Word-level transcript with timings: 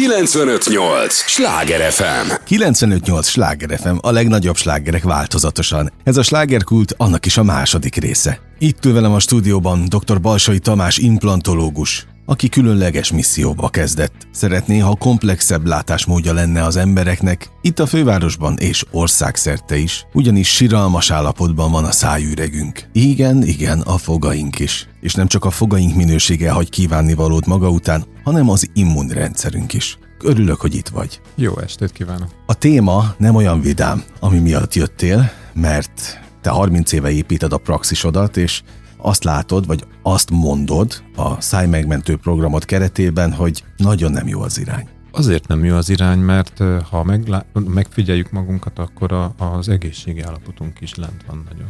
958! 0.00 1.14
Sláger 1.26 1.92
FM! 1.92 2.32
958! 2.48 3.26
Sláger 3.26 3.78
FM, 3.78 3.96
a 4.00 4.10
legnagyobb 4.10 4.56
slágerek 4.56 5.02
változatosan. 5.02 5.92
Ez 6.04 6.16
a 6.16 6.22
slágerkult 6.22 6.94
annak 6.96 7.26
is 7.26 7.36
a 7.36 7.42
második 7.42 7.94
része. 7.94 8.40
Itt 8.58 8.84
ül 8.84 8.92
velem 8.92 9.12
a 9.12 9.20
stúdióban 9.20 9.84
dr. 9.88 10.20
Balsai 10.20 10.58
Tamás 10.58 10.98
implantológus, 10.98 12.06
aki 12.30 12.48
különleges 12.48 13.12
misszióba 13.12 13.68
kezdett. 13.68 14.26
Szeretné, 14.30 14.78
ha 14.78 14.94
komplexebb 14.94 15.66
látásmódja 15.66 16.32
lenne 16.32 16.64
az 16.64 16.76
embereknek, 16.76 17.50
itt 17.62 17.78
a 17.78 17.86
fővárosban 17.86 18.56
és 18.58 18.84
országszerte 18.90 19.76
is, 19.76 20.06
ugyanis 20.12 20.54
siralmas 20.54 21.10
állapotban 21.10 21.70
van 21.70 21.84
a 21.84 21.92
szájüregünk. 21.92 22.88
Igen, 22.92 23.42
igen, 23.42 23.80
a 23.80 23.98
fogaink 23.98 24.58
is. 24.58 24.88
És 25.00 25.14
nem 25.14 25.26
csak 25.26 25.44
a 25.44 25.50
fogaink 25.50 25.94
minősége 25.94 26.50
hagy 26.50 26.68
kívánni 26.68 27.14
valót 27.14 27.46
maga 27.46 27.68
után, 27.68 28.04
hanem 28.24 28.48
az 28.48 28.70
immunrendszerünk 28.74 29.72
is. 29.72 29.98
Örülök, 30.22 30.60
hogy 30.60 30.74
itt 30.74 30.88
vagy. 30.88 31.20
Jó 31.34 31.58
estét 31.58 31.92
kívánok! 31.92 32.28
A 32.46 32.54
téma 32.54 33.14
nem 33.18 33.34
olyan 33.34 33.60
vidám, 33.60 34.02
ami 34.20 34.38
miatt 34.38 34.74
jöttél, 34.74 35.30
mert 35.54 36.20
te 36.40 36.50
30 36.50 36.92
éve 36.92 37.10
építed 37.10 37.52
a 37.52 37.58
praxisodat, 37.58 38.36
és 38.36 38.62
azt 39.02 39.24
látod, 39.24 39.66
vagy 39.66 39.84
azt 40.02 40.30
mondod 40.30 41.02
a 41.16 41.40
szájmegmentő 41.40 42.16
programot 42.16 42.64
keretében, 42.64 43.32
hogy 43.32 43.64
nagyon 43.76 44.12
nem 44.12 44.28
jó 44.28 44.40
az 44.40 44.58
irány. 44.58 44.88
Azért 45.12 45.48
nem 45.48 45.64
jó 45.64 45.76
az 45.76 45.88
irány, 45.88 46.18
mert 46.18 46.62
ha 46.90 47.04
meglá- 47.04 47.46
megfigyeljük 47.52 48.30
magunkat, 48.30 48.78
akkor 48.78 49.12
a, 49.12 49.34
az 49.38 49.68
egészségi 49.68 50.20
állapotunk 50.20 50.80
is 50.80 50.94
lent 50.94 51.24
van 51.26 51.44
nagyon. 51.50 51.68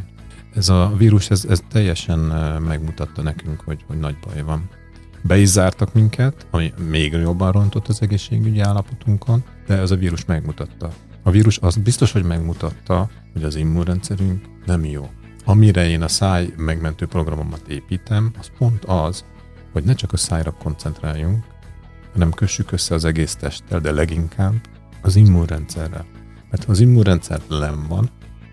Ez 0.55 0.69
a 0.69 0.93
vírus, 0.97 1.29
ez, 1.29 1.45
ez 1.49 1.63
teljesen 1.71 2.19
megmutatta 2.67 3.21
nekünk, 3.21 3.61
hogy, 3.61 3.83
hogy 3.87 3.97
nagy 3.97 4.15
baj 4.25 4.41
van. 4.41 4.69
Be 5.23 5.37
is 5.37 5.47
zártak 5.47 5.93
minket, 5.93 6.47
ami 6.51 6.73
még 6.89 7.11
jobban 7.11 7.51
rontott 7.51 7.87
az 7.87 8.01
egészségügyi 8.01 8.59
állapotunkon, 8.59 9.43
de 9.67 9.77
ez 9.77 9.91
a 9.91 9.95
vírus 9.95 10.25
megmutatta. 10.25 10.91
A 11.23 11.31
vírus 11.31 11.57
az 11.57 11.75
biztos, 11.75 12.11
hogy 12.11 12.23
megmutatta, 12.23 13.09
hogy 13.33 13.43
az 13.43 13.55
immunrendszerünk 13.55 14.45
nem 14.65 14.85
jó. 14.85 15.09
Amire 15.45 15.89
én 15.89 16.01
a 16.01 16.07
száj 16.07 16.53
megmentő 16.57 17.05
programomat 17.05 17.67
építem, 17.67 18.31
az 18.39 18.51
pont 18.57 18.85
az, 18.85 19.25
hogy 19.71 19.83
ne 19.83 19.93
csak 19.93 20.13
a 20.13 20.17
szájra 20.17 20.51
koncentráljunk, 20.51 21.43
hanem 22.13 22.31
kössük 22.31 22.71
össze 22.71 22.95
az 22.95 23.05
egész 23.05 23.35
testtel, 23.35 23.79
de 23.79 23.91
leginkább 23.91 24.53
az 25.01 25.15
immunrendszerrel. 25.15 26.05
Mert 26.49 26.63
ha 26.63 26.71
az 26.71 26.79
immunrendszer 26.79 27.41
nem 27.49 27.85
van, 27.87 28.09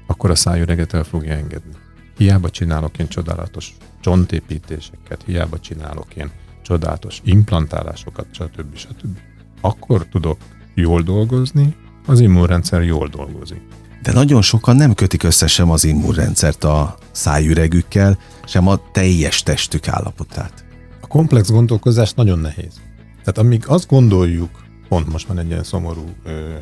akkor 0.06 0.30
a 0.30 0.34
szájüreget 0.34 0.94
el 0.94 1.04
fogja 1.04 1.32
engedni. 1.32 1.72
Hiába 2.16 2.50
csinálok 2.50 2.98
én 2.98 3.08
csodálatos 3.08 3.76
csontépítéseket, 4.00 5.22
hiába 5.22 5.60
csinálok 5.60 6.14
én 6.14 6.30
csodálatos 6.62 7.20
implantálásokat, 7.24 8.26
stb. 8.30 8.76
stb. 8.76 9.18
Akkor 9.60 10.06
tudok 10.06 10.38
jól 10.74 11.02
dolgozni, 11.02 11.76
az 12.06 12.20
immunrendszer 12.20 12.82
jól 12.82 13.08
dolgozik. 13.08 13.62
De 14.02 14.12
nagyon 14.12 14.42
sokan 14.42 14.76
nem 14.76 14.94
kötik 14.94 15.22
össze 15.22 15.46
sem 15.46 15.70
az 15.70 15.84
immunrendszert 15.84 16.64
a 16.64 16.96
szájüregükkel, 17.10 18.18
sem 18.44 18.68
a 18.68 18.80
teljes 18.92 19.42
testük 19.42 19.88
állapotát. 19.88 20.64
A 21.00 21.06
komplex 21.06 21.50
gondolkozás 21.50 22.12
nagyon 22.12 22.38
nehéz. 22.38 22.80
Tehát 23.18 23.38
amíg 23.38 23.64
azt 23.66 23.88
gondoljuk, 23.88 24.50
pont 24.88 25.12
most 25.12 25.26
van 25.26 25.38
egy 25.38 25.48
ilyen 25.48 25.64
szomorú 25.64 26.04
ö, 26.24 26.54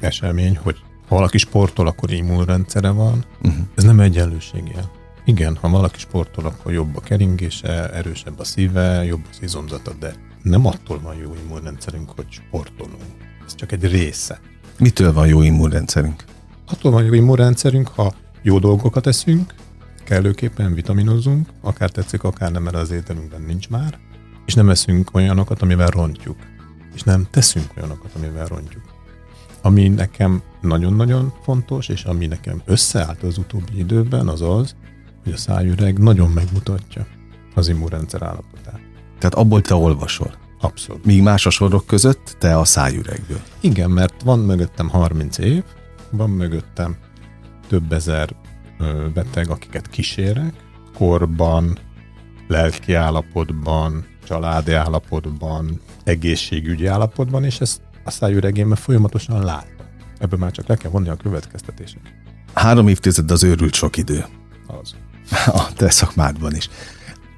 esemény, 0.00 0.58
hogy 0.62 0.76
ha 1.08 1.14
valaki 1.14 1.38
sportol, 1.38 1.86
akkor 1.86 2.10
immunrendszere 2.10 2.90
van, 2.90 3.24
uh-huh. 3.42 3.62
ez 3.74 3.84
nem 3.84 4.00
egyenlőséggel. 4.00 4.90
Igen, 5.24 5.56
ha 5.60 5.68
valaki 5.68 5.98
sportol, 5.98 6.46
akkor 6.46 6.72
jobb 6.72 6.96
a 6.96 7.00
keringése, 7.00 7.90
erősebb 7.92 8.38
a 8.38 8.44
szíve, 8.44 9.04
jobb 9.04 9.26
az 9.30 9.38
izomzata, 9.40 9.92
de 10.00 10.14
nem 10.42 10.66
attól 10.66 11.00
van 11.00 11.14
jó 11.16 11.34
immunrendszerünk, 11.44 12.10
hogy 12.16 12.26
sportolunk. 12.30 13.02
Ez 13.46 13.54
csak 13.54 13.72
egy 13.72 13.84
része. 13.84 14.40
Mitől 14.78 15.12
van 15.12 15.26
jó 15.26 15.42
immunrendszerünk? 15.42 16.24
Attól 16.70 16.92
van 16.92 17.04
jó 17.04 17.12
immunrendszerünk, 17.12 17.88
ha 17.88 18.14
jó 18.42 18.58
dolgokat 18.58 19.06
eszünk, 19.06 19.54
kellőképpen 20.04 20.74
vitaminozunk, 20.74 21.48
akár 21.60 21.90
tetszik, 21.90 22.22
akár 22.22 22.52
nem, 22.52 22.62
mert 22.62 22.76
az 22.76 22.90
ételünkben 22.90 23.42
nincs 23.42 23.68
már, 23.68 23.98
és 24.46 24.54
nem 24.54 24.70
eszünk 24.70 25.14
olyanokat, 25.14 25.62
amivel 25.62 25.86
rontjuk. 25.86 26.36
És 26.94 27.02
nem 27.02 27.26
teszünk 27.30 27.66
olyanokat, 27.76 28.10
amivel 28.16 28.46
rontjuk. 28.46 28.82
Ami 29.62 29.88
nekem 29.88 30.42
nagyon-nagyon 30.60 31.32
fontos, 31.42 31.88
és 31.88 32.04
ami 32.04 32.26
nekem 32.26 32.62
összeállt 32.64 33.22
az 33.22 33.38
utóbbi 33.38 33.78
időben, 33.78 34.28
az 34.28 34.42
az, 34.42 34.74
hogy 35.22 35.32
a 35.32 35.36
szájüreg 35.36 35.98
nagyon 35.98 36.30
megmutatja 36.30 37.06
az 37.54 37.68
immunrendszer 37.68 38.22
állapotát. 38.22 38.80
Tehát 39.18 39.34
abból 39.34 39.62
te 39.62 39.74
olvasol? 39.74 40.34
Abszolút. 40.60 41.04
Míg 41.04 41.22
más 41.22 41.46
a 41.46 41.50
sorok 41.50 41.86
között, 41.86 42.36
te 42.38 42.58
a 42.58 42.64
szájüregből. 42.64 43.40
Igen, 43.60 43.90
mert 43.90 44.22
van 44.22 44.38
mögöttem 44.38 44.88
30 44.88 45.38
év, 45.38 45.64
van 46.10 46.30
mögöttem 46.30 46.96
több 47.68 47.92
ezer 47.92 48.36
beteg, 49.14 49.50
akiket 49.50 49.88
kísérek, 49.88 50.52
korban, 50.94 51.78
lelki 52.48 52.94
állapotban, 52.94 54.06
családi 54.26 54.72
állapotban, 54.72 55.80
egészségügyi 56.04 56.86
állapotban, 56.86 57.44
és 57.44 57.60
ezt 57.60 57.80
a 58.04 58.10
szájüregémmel 58.10 58.76
folyamatosan 58.76 59.44
látom. 59.44 59.86
Ebből 60.18 60.38
már 60.38 60.50
csak 60.50 60.66
le 60.66 60.76
kell 60.76 60.90
vonni 60.90 61.08
a 61.08 61.16
következtetések. 61.16 62.00
Három 62.52 62.88
évtized 62.88 63.30
az 63.30 63.44
őrült 63.44 63.74
sok 63.74 63.96
idő. 63.96 64.24
Az. 64.66 64.94
A 65.46 65.72
te 65.72 65.90
szakmádban 65.90 66.54
is. 66.54 66.68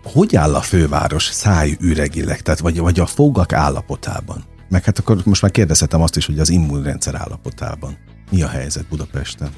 Hogy 0.03 0.37
áll 0.37 0.55
a 0.55 0.61
főváros 0.61 1.25
szájüregileg, 1.25 2.41
tehát 2.41 2.61
vagy, 2.61 2.79
vagy 2.79 3.01
a 3.01 3.07
fogak 3.07 3.53
állapotában? 3.53 4.45
Meg 4.69 4.85
hát 4.85 4.99
akkor 4.99 5.23
most 5.25 5.43
már 5.43 5.51
kérdezhetem 5.51 6.03
azt 6.03 6.17
is, 6.17 6.27
hogy 6.27 6.39
az 6.39 6.49
immunrendszer 6.49 7.15
állapotában. 7.15 7.97
Mi 8.31 8.43
a 8.43 8.49
helyzet 8.49 8.87
Budapesten? 8.87 9.51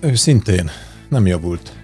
Őszintén, 0.00 0.70
nem 1.08 1.26
javult. 1.26 1.76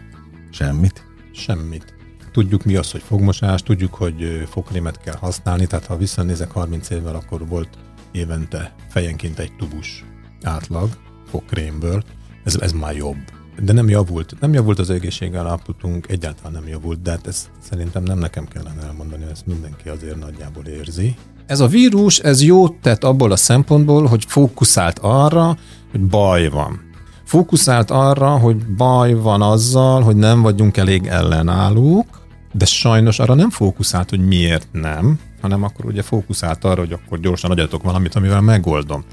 Semmit? 0.50 1.06
Semmit. 1.32 1.94
Tudjuk 2.32 2.64
mi 2.64 2.76
az, 2.76 2.90
hogy 2.90 3.02
fogmosás, 3.02 3.62
tudjuk, 3.62 3.94
hogy 3.94 4.46
fogkrémet 4.50 5.00
kell 5.00 5.16
használni, 5.16 5.66
tehát 5.66 5.86
ha 5.86 5.96
visszanézek 5.96 6.50
30 6.50 6.90
évvel, 6.90 7.14
akkor 7.14 7.48
volt 7.48 7.78
évente 8.12 8.74
fejenként 8.88 9.38
egy 9.38 9.56
tubus 9.56 10.04
átlag 10.42 10.88
fogkrémből. 11.28 12.02
Ez, 12.44 12.56
ez 12.56 12.72
már 12.72 12.96
jobb. 12.96 13.18
De 13.62 13.72
nem 13.72 13.88
javult. 13.88 14.40
Nem 14.40 14.52
javult 14.52 14.78
az 14.78 14.90
egészségállapotunk, 14.90 16.08
egyáltalán 16.08 16.52
nem 16.52 16.68
javult, 16.68 17.02
de 17.02 17.10
hát 17.10 17.26
ezt 17.26 17.50
szerintem 17.60 18.02
nem 18.02 18.18
nekem 18.18 18.46
kellene 18.46 18.82
elmondani, 18.82 19.24
ezt 19.30 19.46
mindenki 19.46 19.88
azért 19.88 20.18
nagyjából 20.18 20.64
érzi. 20.64 21.16
Ez 21.46 21.60
a 21.60 21.66
vírus, 21.66 22.18
ez 22.18 22.42
jót 22.42 22.74
tett 22.74 23.04
abból 23.04 23.32
a 23.32 23.36
szempontból, 23.36 24.06
hogy 24.06 24.24
fókuszált 24.28 24.98
arra, 24.98 25.56
hogy 25.90 26.00
baj 26.00 26.48
van. 26.48 26.80
Fókuszált 27.24 27.90
arra, 27.90 28.28
hogy 28.28 28.66
baj 28.66 29.14
van 29.14 29.42
azzal, 29.42 30.02
hogy 30.02 30.16
nem 30.16 30.42
vagyunk 30.42 30.76
elég 30.76 31.06
ellenállók, 31.06 32.06
de 32.52 32.64
sajnos 32.64 33.18
arra 33.18 33.34
nem 33.34 33.50
fókuszált, 33.50 34.10
hogy 34.10 34.26
miért 34.26 34.68
nem, 34.72 35.18
hanem 35.40 35.62
akkor 35.62 35.84
ugye 35.84 36.02
fókuszált 36.02 36.64
arra, 36.64 36.80
hogy 36.80 36.92
akkor 36.92 37.20
gyorsan 37.20 37.50
adjatok 37.50 37.82
valamit, 37.82 38.14
amivel 38.14 38.40
megoldom. 38.40 39.04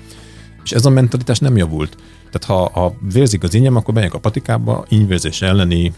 És 0.64 0.72
ez 0.72 0.86
a 0.86 0.90
mentalitás 0.90 1.40
nem 1.40 1.58
javult. 1.58 1.98
Tehát 2.32 2.44
ha, 2.44 2.80
ha 2.80 2.94
vérzik 3.14 3.44
az 3.44 3.54
ingem, 3.54 3.76
akkor 3.76 3.94
bejönk 3.94 4.14
a 4.14 4.20
patikába 4.20 4.86
ínyvérzés 4.90 5.42
elleni 5.42 5.94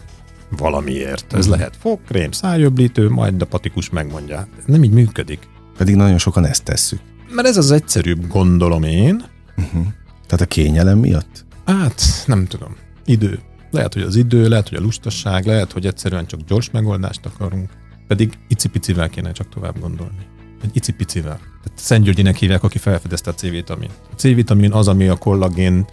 valamiért. 0.56 1.32
Ez 1.32 1.38
uh-huh. 1.38 1.56
lehet 1.56 1.76
fogkrém, 1.80 2.30
szájöblítő, 2.30 3.08
majd 3.08 3.42
a 3.42 3.46
patikus 3.46 3.90
megmondja. 3.90 4.46
Nem 4.66 4.84
így 4.84 4.92
működik. 4.92 5.48
Pedig 5.76 5.94
nagyon 5.94 6.18
sokan 6.18 6.44
ezt 6.44 6.64
tesszük. 6.64 7.00
Mert 7.30 7.48
ez 7.48 7.56
az 7.56 7.70
egyszerűbb, 7.70 8.26
gondolom 8.26 8.82
én. 8.82 9.24
Uh-huh. 9.56 9.86
Tehát 10.26 10.40
a 10.40 10.46
kényelem 10.46 10.98
miatt? 10.98 11.44
Hát, 11.64 12.02
nem 12.26 12.46
tudom. 12.46 12.76
Idő. 13.04 13.38
Lehet, 13.70 13.94
hogy 13.94 14.02
az 14.02 14.16
idő, 14.16 14.48
lehet, 14.48 14.68
hogy 14.68 14.78
a 14.78 14.80
lustaság, 14.80 15.46
lehet, 15.46 15.72
hogy 15.72 15.86
egyszerűen 15.86 16.26
csak 16.26 16.40
gyors 16.40 16.70
megoldást 16.70 17.26
akarunk. 17.26 17.70
Pedig 18.06 18.32
icipicivel 18.48 19.08
kéne 19.08 19.32
csak 19.32 19.48
tovább 19.48 19.80
gondolni. 19.80 20.26
Egy 20.62 20.70
icipicivel. 20.72 21.36
Tehát 21.36 21.78
Szent 21.78 22.04
Györgyinek 22.04 22.36
hívják, 22.36 22.62
aki 22.62 22.78
felfedezte 22.78 23.30
a 23.30 23.34
C-vitamin. 23.34 23.90
A 24.12 24.14
C-vitamin 24.16 24.72
az, 24.72 24.88
ami 24.88 25.08
a 25.08 25.16
kollagén, 25.16 25.86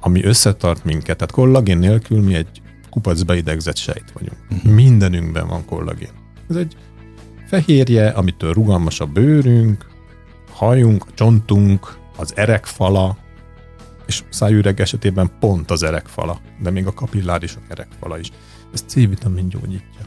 ami 0.00 0.24
összetart 0.24 0.84
minket. 0.84 1.16
Tehát 1.16 1.32
kollagén 1.32 1.78
nélkül 1.78 2.22
mi 2.22 2.34
egy 2.34 2.62
kupacba 2.90 3.34
idegzett 3.34 3.76
sejt 3.76 4.12
vagyunk. 4.12 4.38
Uh-huh. 4.50 4.72
Mindenünkben 4.72 5.46
van 5.46 5.64
kollagén. 5.64 6.12
Ez 6.48 6.56
egy 6.56 6.76
fehérje, 7.54 8.08
amitől 8.08 8.52
rugalmas 8.52 9.00
a 9.00 9.06
bőrünk, 9.06 9.86
hajunk, 10.52 11.04
a 11.08 11.10
csontunk, 11.14 11.96
az 12.16 12.32
erekfala, 12.36 13.16
és 14.06 14.22
szájüreg 14.28 14.80
esetében 14.80 15.30
pont 15.40 15.70
az 15.70 15.82
erekfala, 15.82 16.40
de 16.62 16.70
még 16.70 16.86
a 16.86 16.92
kapillárisok 16.92 17.62
erekfala 17.68 18.18
is. 18.18 18.30
Ez 18.72 18.84
C-vitamin 18.86 19.48
gyógyítja. 19.48 20.00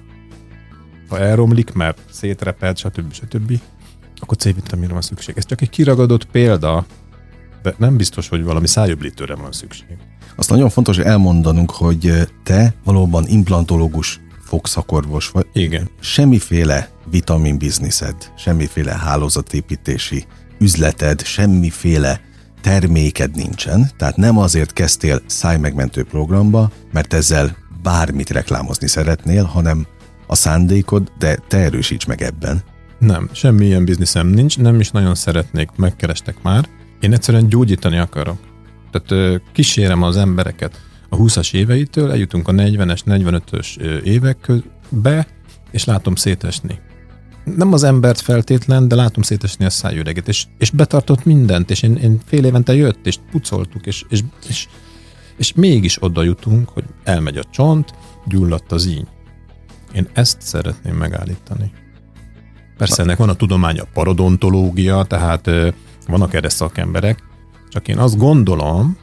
Ha 1.10 1.20
elromlik, 1.20 1.74
mert 1.74 2.00
szétreped, 2.12 2.78
stb. 2.78 3.14
stb., 3.14 3.60
akkor 4.20 4.38
C-vitaminra 4.38 4.94
van 4.94 5.02
szükség. 5.02 5.38
Ez 5.38 5.46
csak 5.46 5.62
egy 5.62 5.70
kiragadott 5.70 6.26
példa, 6.26 6.86
de 7.62 7.74
nem 7.78 7.98
biztos, 7.98 8.28
hogy 8.28 8.44
valami 8.44 8.68
szájöblítőre 8.68 9.36
van 9.36 9.52
szükség. 9.52 9.98
Azt 10.36 10.50
nagyon 10.50 10.70
fontos 10.70 10.98
elmondanunk, 10.98 11.72
hogy 11.72 12.12
te 12.44 12.74
valóban 12.84 13.28
implantológus 13.28 14.22
fogszakorvos 14.42 15.30
vagy. 15.30 15.48
Igen. 15.54 15.90
Semmiféle 16.00 16.96
vitamin 17.10 17.58
bizniszed, 17.58 18.16
semmiféle 18.38 18.92
hálózatépítési 18.92 20.26
üzleted, 20.60 21.22
semmiféle 21.22 22.22
terméked 22.62 23.36
nincsen, 23.36 23.90
tehát 23.98 24.16
nem 24.16 24.38
azért 24.38 24.74
kezdtél 24.74 25.22
szájmegmentő 25.26 26.04
programba, 26.04 26.72
mert 26.92 27.14
ezzel 27.14 27.58
bármit 27.82 28.30
reklámozni 28.30 28.88
szeretnél, 28.88 29.44
hanem 29.44 29.88
a 30.28 30.36
szándékod, 30.36 31.12
de 31.18 31.36
te 31.48 31.58
erősíts 31.58 32.06
meg 32.06 32.22
ebben. 32.22 32.62
Nem, 33.00 33.30
semmi 33.32 33.66
ilyen 33.66 33.86
bizniszem 33.86 34.28
nincs, 34.28 34.58
nem 34.58 34.80
is 34.80 34.92
nagyon 34.92 35.16
szeretnék, 35.16 35.70
megkerestek 35.76 36.42
már. 36.42 36.70
Én 37.00 37.14
egyszerűen 37.14 37.48
gyógyítani 37.48 37.98
akarok. 37.98 38.40
Tehát 38.92 39.42
kísérem 39.54 40.04
az 40.04 40.18
embereket 40.18 40.82
a 41.10 41.18
20-as 41.18 41.54
éveitől, 41.54 42.12
eljutunk 42.12 42.48
a 42.48 42.52
40-es, 42.52 43.00
45-ös 43.06 43.80
évekbe, 44.04 45.28
és 45.72 45.86
látom 45.86 46.16
szétesni. 46.16 46.80
Nem 47.56 47.74
az 47.74 47.84
embert 47.84 48.22
feltétlen, 48.22 48.88
de 48.88 48.96
látom 48.96 49.24
szétesni 49.24 49.66
a 49.66 49.70
szájüreget, 49.70 50.28
és, 50.28 50.46
és 50.58 50.70
betartott 50.70 51.26
mindent, 51.26 51.70
és 51.70 51.82
én, 51.82 51.96
én 51.96 52.20
fél 52.26 52.46
évente 52.46 52.76
jött, 52.76 53.06
és 53.06 53.18
pucoltuk, 53.32 53.86
és, 53.86 54.04
és, 54.10 54.24
és, 54.48 54.68
és 55.38 55.54
mégis 55.54 56.04
oda 56.04 56.24
jutunk, 56.24 56.70
hogy 56.70 56.84
elmegy 57.04 57.38
a 57.38 57.44
csont, 57.52 57.94
gyulladt 58.26 58.72
az 58.72 58.86
íny. 58.86 59.08
Én 59.94 60.08
ezt 60.14 60.42
szeretném 60.42 60.96
megállítani. 60.96 61.72
Persze 62.78 63.02
ennek 63.02 63.18
van 63.18 63.30
a 63.30 63.34
tudománya, 63.34 63.84
parodontológia, 63.94 65.04
tehát 65.04 65.50
vannak 66.08 66.34
erre 66.34 66.50
szakemberek, 66.50 67.24
csak 67.70 67.88
én 67.88 67.98
azt 67.98 68.18
gondolom, 68.18 68.98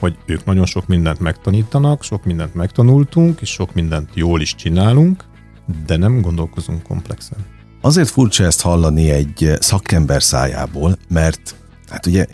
hogy 0.00 0.16
ők 0.26 0.44
nagyon 0.44 0.66
sok 0.66 0.86
mindent 0.86 1.20
megtanítanak, 1.20 2.02
sok 2.02 2.24
mindent 2.24 2.54
megtanultunk, 2.54 3.40
és 3.40 3.50
sok 3.50 3.74
mindent 3.74 4.10
jól 4.14 4.40
is 4.40 4.54
csinálunk, 4.54 5.24
de 5.86 5.96
nem 5.96 6.20
gondolkozunk 6.20 6.82
komplexen. 6.82 7.55
Azért 7.86 8.08
furcsa 8.08 8.44
ezt 8.44 8.60
hallani 8.60 9.10
egy 9.10 9.52
szakember 9.60 10.22
szájából, 10.22 10.98
mert 11.08 11.54
hát 11.88 12.06
ugye 12.06 12.26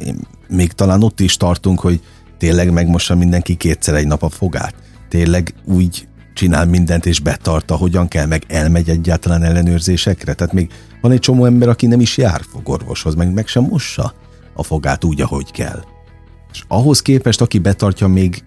még 0.48 0.72
talán 0.72 1.02
ott 1.02 1.20
is 1.20 1.36
tartunk, 1.36 1.80
hogy 1.80 2.00
tényleg 2.38 2.72
megmossa 2.72 3.14
mindenki 3.14 3.54
kétszer 3.54 3.94
egy 3.94 4.06
nap 4.06 4.22
a 4.22 4.28
fogát. 4.28 4.74
Tényleg 5.08 5.54
úgy 5.64 6.08
csinál 6.34 6.66
mindent 6.66 7.06
és 7.06 7.20
betarta, 7.20 7.76
hogyan 7.76 8.08
kell, 8.08 8.26
meg 8.26 8.44
elmegy 8.48 8.88
egyáltalán 8.88 9.42
ellenőrzésekre. 9.42 10.34
Tehát 10.34 10.52
még 10.52 10.70
van 11.00 11.12
egy 11.12 11.18
csomó 11.18 11.44
ember, 11.44 11.68
aki 11.68 11.86
nem 11.86 12.00
is 12.00 12.16
jár 12.16 12.40
fogorvoshoz, 12.52 13.14
meg 13.14 13.32
meg 13.32 13.46
sem 13.46 13.62
mossa 13.62 14.14
a 14.54 14.62
fogát 14.62 15.04
úgy, 15.04 15.20
ahogy 15.20 15.50
kell. 15.50 15.84
És 16.52 16.62
ahhoz 16.68 17.02
képest, 17.02 17.40
aki 17.40 17.58
betartja, 17.58 18.06
még, 18.06 18.44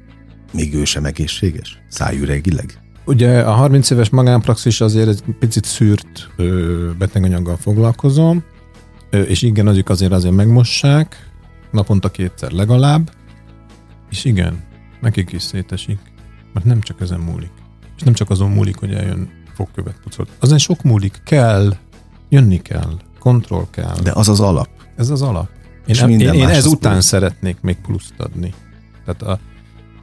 még 0.54 0.74
ő 0.74 0.84
sem 0.84 1.06
egészséges, 1.06 1.78
szájüregileg. 1.90 2.85
Ugye 3.06 3.42
a 3.42 3.52
30 3.52 3.90
éves 3.90 4.10
magánpraxis 4.10 4.82
azért 4.82 5.08
egy 5.08 5.24
picit 5.40 5.66
szűrt 5.66 6.30
ö, 6.36 6.90
beteganyaggal 6.98 7.58
foglalkozom, 7.58 8.44
ö, 9.10 9.22
és 9.22 9.42
igen, 9.42 9.68
azok 9.68 9.90
azért 9.90 10.12
azért 10.12 10.34
megmossák, 10.34 11.30
naponta 11.72 12.12
kétszer 12.12 12.52
legalább, 12.52 13.12
és 14.10 14.26
igen, 14.26 14.64
nekik 15.02 15.32
is 15.32 15.42
szétesik, 15.42 16.00
mert 16.54 16.66
nem 16.66 16.82
csak 16.82 17.02
ezen 17.02 17.20
múlik. 17.20 17.52
És 17.96 18.02
nem 18.02 18.14
csak 18.14 18.30
azon 18.30 18.50
múlik, 18.50 18.78
hogy 18.78 18.94
eljön 18.94 19.30
fogkövet 19.54 20.00
pucolt. 20.04 20.30
Azon 20.40 20.58
sok 20.58 20.84
múlik, 20.84 21.22
kell, 21.24 21.76
jönni 22.30 22.62
kell, 22.62 22.98
kontroll 23.20 23.66
kell. 23.72 23.96
De 24.04 24.12
az 24.12 24.30
az 24.30 24.40
alap. 24.40 24.70
Ez 24.96 25.10
az 25.10 25.22
alap. 25.22 25.50
Én, 25.54 25.96
És 25.96 26.02
én, 26.02 26.20
én 26.20 26.44
az 26.44 26.50
ezután 26.50 26.92
plusz. 26.92 27.06
szeretnék 27.06 27.62
még 27.62 27.76
pluszt 27.76 28.14
adni. 28.18 28.54
Tehát 29.06 29.22
a, 29.22 29.40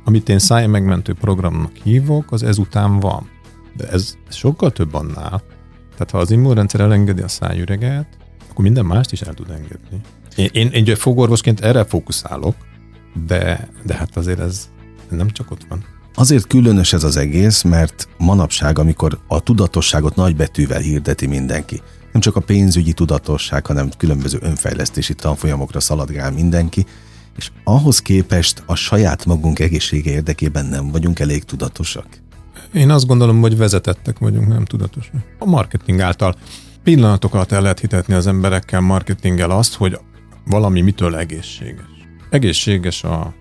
amit 0.04 0.28
én 0.28 0.38
szájmegmentő 0.38 1.14
programnak 1.14 1.72
hívok, 1.82 2.32
az 2.32 2.42
ezután 2.42 3.00
van. 3.00 3.28
De 3.76 3.88
ez, 3.88 4.16
ez 4.28 4.34
sokkal 4.34 4.70
több 4.70 4.94
annál. 4.94 5.42
Tehát 5.90 6.10
ha 6.10 6.18
az 6.18 6.30
immunrendszer 6.30 6.80
elengedi 6.80 7.22
a 7.22 7.28
szájüreget, 7.28 8.06
akkor 8.50 8.64
minden 8.64 8.84
mást 8.84 9.12
is 9.12 9.20
el 9.20 9.34
tud 9.34 9.50
engedni. 9.50 10.00
Én, 10.36 10.48
én, 10.52 10.84
én 10.86 10.96
fogorvosként 10.96 11.60
erre 11.60 11.84
fókuszálok, 11.84 12.54
de, 13.26 13.68
de 13.84 13.94
hát 13.94 14.16
azért 14.16 14.38
ez 14.38 14.68
nem 15.08 15.30
csak 15.30 15.50
ott 15.50 15.64
van. 15.68 15.84
Azért 16.14 16.46
különös 16.46 16.92
ez 16.92 17.04
az 17.04 17.16
egész, 17.16 17.62
mert 17.62 18.08
manapság, 18.18 18.78
amikor 18.78 19.18
a 19.26 19.40
tudatosságot 19.40 20.16
nagybetűvel 20.16 20.80
hirdeti 20.80 21.26
mindenki, 21.26 21.82
nem 22.12 22.20
csak 22.20 22.36
a 22.36 22.40
pénzügyi 22.40 22.92
tudatosság, 22.92 23.66
hanem 23.66 23.90
különböző 23.98 24.38
önfejlesztési 24.42 25.14
tanfolyamokra 25.14 25.80
szaladgál 25.80 26.30
mindenki, 26.32 26.86
és 27.36 27.50
ahhoz 27.64 28.02
képest 28.02 28.62
a 28.66 28.74
saját 28.74 29.24
magunk 29.24 29.58
egészsége 29.58 30.10
érdekében 30.10 30.66
nem 30.66 30.90
vagyunk 30.90 31.18
elég 31.18 31.44
tudatosak. 31.44 32.06
Én 32.72 32.90
azt 32.90 33.06
gondolom, 33.06 33.40
hogy 33.40 33.56
vezetettek 33.56 34.18
vagyunk, 34.18 34.48
nem 34.48 34.64
tudatosak. 34.64 35.14
A 35.38 35.44
marketing 35.44 36.00
által 36.00 36.36
pillanatokat 36.82 37.52
el 37.52 37.62
lehet 37.62 37.80
hitetni 37.80 38.14
az 38.14 38.26
emberekkel 38.26 38.80
marketinggel 38.80 39.50
azt, 39.50 39.74
hogy 39.74 39.98
valami 40.46 40.80
mitől 40.80 41.16
egészséges. 41.16 41.86
Egészséges 42.30 43.04
a 43.04 43.34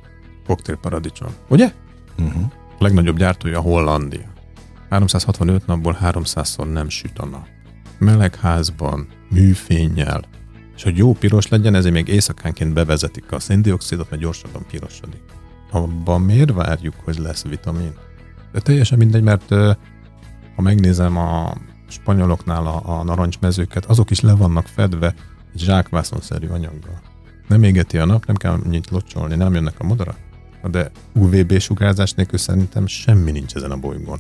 koktélparadicsom, 0.45 1.29
ugye? 1.49 1.71
Uh-huh. 2.19 2.44
A 2.79 2.83
legnagyobb 2.83 3.17
gyártója 3.17 3.59
Hollandia. 3.59 4.29
365 4.89 5.65
napból 5.65 5.97
300-szor 6.03 6.71
nem 6.71 6.89
süt 6.89 7.19
a 7.19 7.25
nap. 7.25 7.47
Melegházban, 7.97 9.07
műfénnyel, 9.29 10.21
és 10.81 10.88
hogy 10.88 10.98
jó 10.98 11.13
piros 11.13 11.48
legyen, 11.48 11.75
ezért 11.75 11.94
még 11.94 12.07
éjszakánként 12.07 12.74
bevezetik 12.74 13.31
a 13.31 13.39
széndiokszidot, 13.39 14.10
mert 14.10 14.22
gyorsabban 14.22 14.66
pirosodik. 14.72 15.22
Abban 15.72 16.22
miért 16.22 16.51
várjuk, 16.51 16.95
hogy 17.04 17.18
lesz 17.18 17.44
vitamin? 17.44 17.94
De 18.51 18.60
teljesen 18.60 18.98
mindegy, 18.98 19.24
mert 19.24 19.50
ha 20.56 20.62
megnézem 20.62 21.18
a 21.18 21.54
spanyoloknál 21.88 22.68
a, 22.68 23.00
a 23.00 23.04
narancsmezőket, 23.04 23.86
azok 23.86 24.10
is 24.12 24.19
le 24.19 24.33
vannak 24.33 24.68
fedve 24.68 25.13
egy 25.54 25.60
zsákvászonszerű 25.60 26.48
anyaggal. 26.48 27.01
Nem 27.48 27.63
égeti 27.63 27.98
a 27.98 28.06
nap, 28.06 28.25
nem 28.25 28.36
kell 28.36 28.60
annyit 28.66 28.89
locsolni, 28.89 29.36
nem 29.36 29.54
jönnek 29.54 29.80
a 29.80 29.83
madarak. 29.83 30.18
De 30.72 30.92
UVB 31.13 31.60
sugárzás 31.60 32.13
nélkül 32.13 32.39
szerintem 32.39 32.88
semmi 32.88 33.31
nincs 33.31 33.56
ezen 33.56 33.72
a 33.72 33.78
bolygón. 33.78 34.19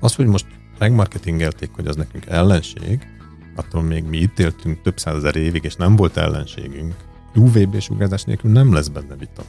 Az, 0.00 0.14
hogy 0.14 0.26
most 0.26 0.46
megmarketingelték, 0.78 1.70
hogy 1.72 1.86
az 1.86 1.96
nekünk 1.96 2.26
ellenség, 2.26 3.15
attól 3.56 3.82
még 3.82 4.04
mi 4.04 4.16
itt 4.16 4.38
éltünk 4.38 4.82
több 4.82 4.98
százezer 4.98 5.36
évig, 5.36 5.64
és 5.64 5.74
nem 5.74 5.96
volt 5.96 6.16
ellenségünk. 6.16 6.94
UVB 7.34 7.80
sugárzás 7.80 8.22
nélkül 8.22 8.50
nem 8.50 8.72
lesz 8.72 8.88
benne 8.88 9.16
vita. 9.18 9.42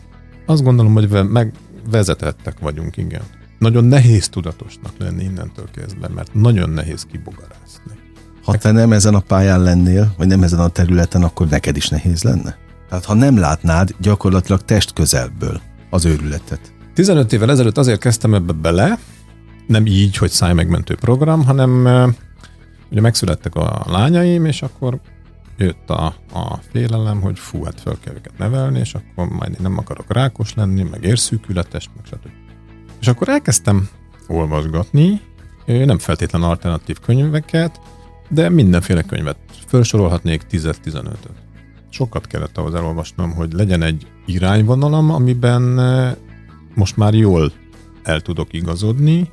Azt 0.45 0.63
gondolom, 0.63 0.93
hogy 0.93 1.09
ve- 1.09 1.29
megvezetettek 1.29 2.59
vagyunk, 2.59 2.97
igen. 2.97 3.21
Nagyon 3.59 3.83
nehéz 3.83 4.29
tudatosnak 4.29 4.91
lenni 4.97 5.23
innentől 5.23 5.69
kezdve, 5.71 6.07
mert 6.07 6.33
nagyon 6.33 6.69
nehéz 6.69 7.05
kibogarászni. 7.11 7.91
Ha 8.43 8.57
te 8.57 8.71
nem 8.71 8.91
ezen 8.91 9.15
a 9.15 9.19
pályán 9.19 9.61
lennél, 9.61 10.13
vagy 10.17 10.27
nem 10.27 10.43
ezen 10.43 10.59
a 10.59 10.67
területen, 10.67 11.23
akkor 11.23 11.47
neked 11.47 11.75
is 11.75 11.89
nehéz 11.89 12.23
lenne? 12.23 12.57
Tehát 12.89 13.05
ha 13.05 13.13
nem 13.13 13.37
látnád 13.37 13.95
gyakorlatilag 13.99 14.61
test 14.61 14.93
közelből 14.93 15.61
az 15.89 16.05
őrületet. 16.05 16.73
15 16.93 17.33
évvel 17.33 17.51
ezelőtt 17.51 17.77
azért 17.77 17.99
kezdtem 17.99 18.33
ebbe 18.33 18.53
bele, 18.53 18.99
nem 19.67 19.85
így, 19.85 20.17
hogy 20.17 20.29
szájmegmentő 20.29 20.95
program, 20.95 21.45
hanem 21.45 21.87
ugye 22.91 23.01
megszülettek 23.01 23.55
a 23.55 23.85
lányaim, 23.87 24.45
és 24.45 24.61
akkor 24.61 24.99
jött 25.57 25.89
a, 25.89 26.05
a 26.33 26.57
félelem, 26.71 27.21
hogy 27.21 27.39
fú, 27.39 27.63
hát 27.63 27.81
fel 27.81 27.97
kell 27.99 28.13
őket 28.13 28.37
nevelni, 28.37 28.79
és 28.79 28.93
akkor 28.93 29.27
majd 29.27 29.51
én 29.51 29.59
nem 29.61 29.77
akarok 29.77 30.13
rákos 30.13 30.53
lenni, 30.53 30.83
meg 30.83 31.03
érszűkületes, 31.03 31.89
meg 31.95 32.05
stb. 32.05 32.31
És 32.99 33.07
akkor 33.07 33.29
elkezdtem 33.29 33.89
olvasgatni, 34.27 35.21
nem 35.65 35.97
feltétlen 35.97 36.43
alternatív 36.43 36.99
könyveket, 36.99 37.79
de 38.29 38.49
mindenféle 38.49 39.01
könyvet. 39.01 39.37
Felsorolhatnék 39.65 40.45
10-15-öt. 40.51 41.31
Sokat 41.89 42.27
kellett 42.27 42.57
ahhoz 42.57 42.73
elolvasnom, 42.73 43.31
hogy 43.31 43.53
legyen 43.53 43.81
egy 43.81 44.07
irányvonalam, 44.25 45.09
amiben 45.09 45.61
most 46.75 46.97
már 46.97 47.13
jól 47.13 47.51
el 48.03 48.21
tudok 48.21 48.53
igazodni. 48.53 49.31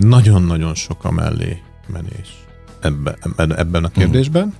Nagyon-nagyon 0.00 0.74
sok 0.74 1.04
a 1.04 1.10
mellé 1.10 1.62
menés 1.86 2.45
ebbe, 2.80 3.16
ebben, 3.22 3.56
ebben 3.56 3.84
a 3.84 3.88
kérdésben. 3.88 4.54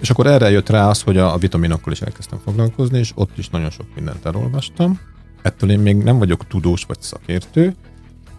És 0.00 0.10
akkor 0.10 0.26
erre 0.26 0.50
jött 0.50 0.68
rá 0.68 0.88
az, 0.88 1.02
hogy 1.02 1.16
a, 1.16 1.34
a 1.34 1.38
vitaminokkal 1.38 1.92
is 1.92 2.00
elkezdtem 2.00 2.38
foglalkozni, 2.44 2.98
és 2.98 3.12
ott 3.14 3.38
is 3.38 3.48
nagyon 3.48 3.70
sok 3.70 3.86
mindent 3.94 4.26
elolvastam. 4.26 5.00
Ettől 5.42 5.70
én 5.70 5.78
még 5.78 5.96
nem 5.96 6.18
vagyok 6.18 6.46
tudós 6.46 6.84
vagy 6.84 7.00
szakértő, 7.00 7.74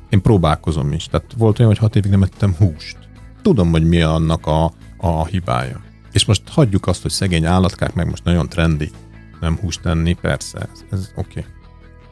én 0.10 0.22
próbálkozom 0.22 0.92
is. 0.92 1.06
Tehát 1.06 1.34
volt 1.38 1.60
olyan, 1.60 1.72
hogy 1.72 1.80
hat 1.80 1.96
évig 1.96 2.12
nem 2.12 2.24
ettem 2.24 2.56
húst. 2.58 2.98
Tudom, 3.42 3.72
hogy 3.72 3.88
mi 3.88 4.02
annak 4.02 4.46
a, 4.48 4.72
a 4.98 5.26
hibája. 5.26 5.82
És 6.12 6.26
most 6.26 6.42
hagyjuk 6.50 6.88
azt, 6.88 7.02
hogy 7.02 7.12
szegény 7.12 7.46
állatkák 7.46 7.94
meg 7.94 8.10
most 8.10 8.24
nagyon 8.24 8.50
trendi 8.50 8.92
nem 9.40 9.58
húst 9.58 9.82
tenni, 9.82 10.14
persze, 10.14 10.58
ez, 10.60 10.84
ez 10.92 11.12
oké. 11.16 11.40
Okay. 11.40 11.52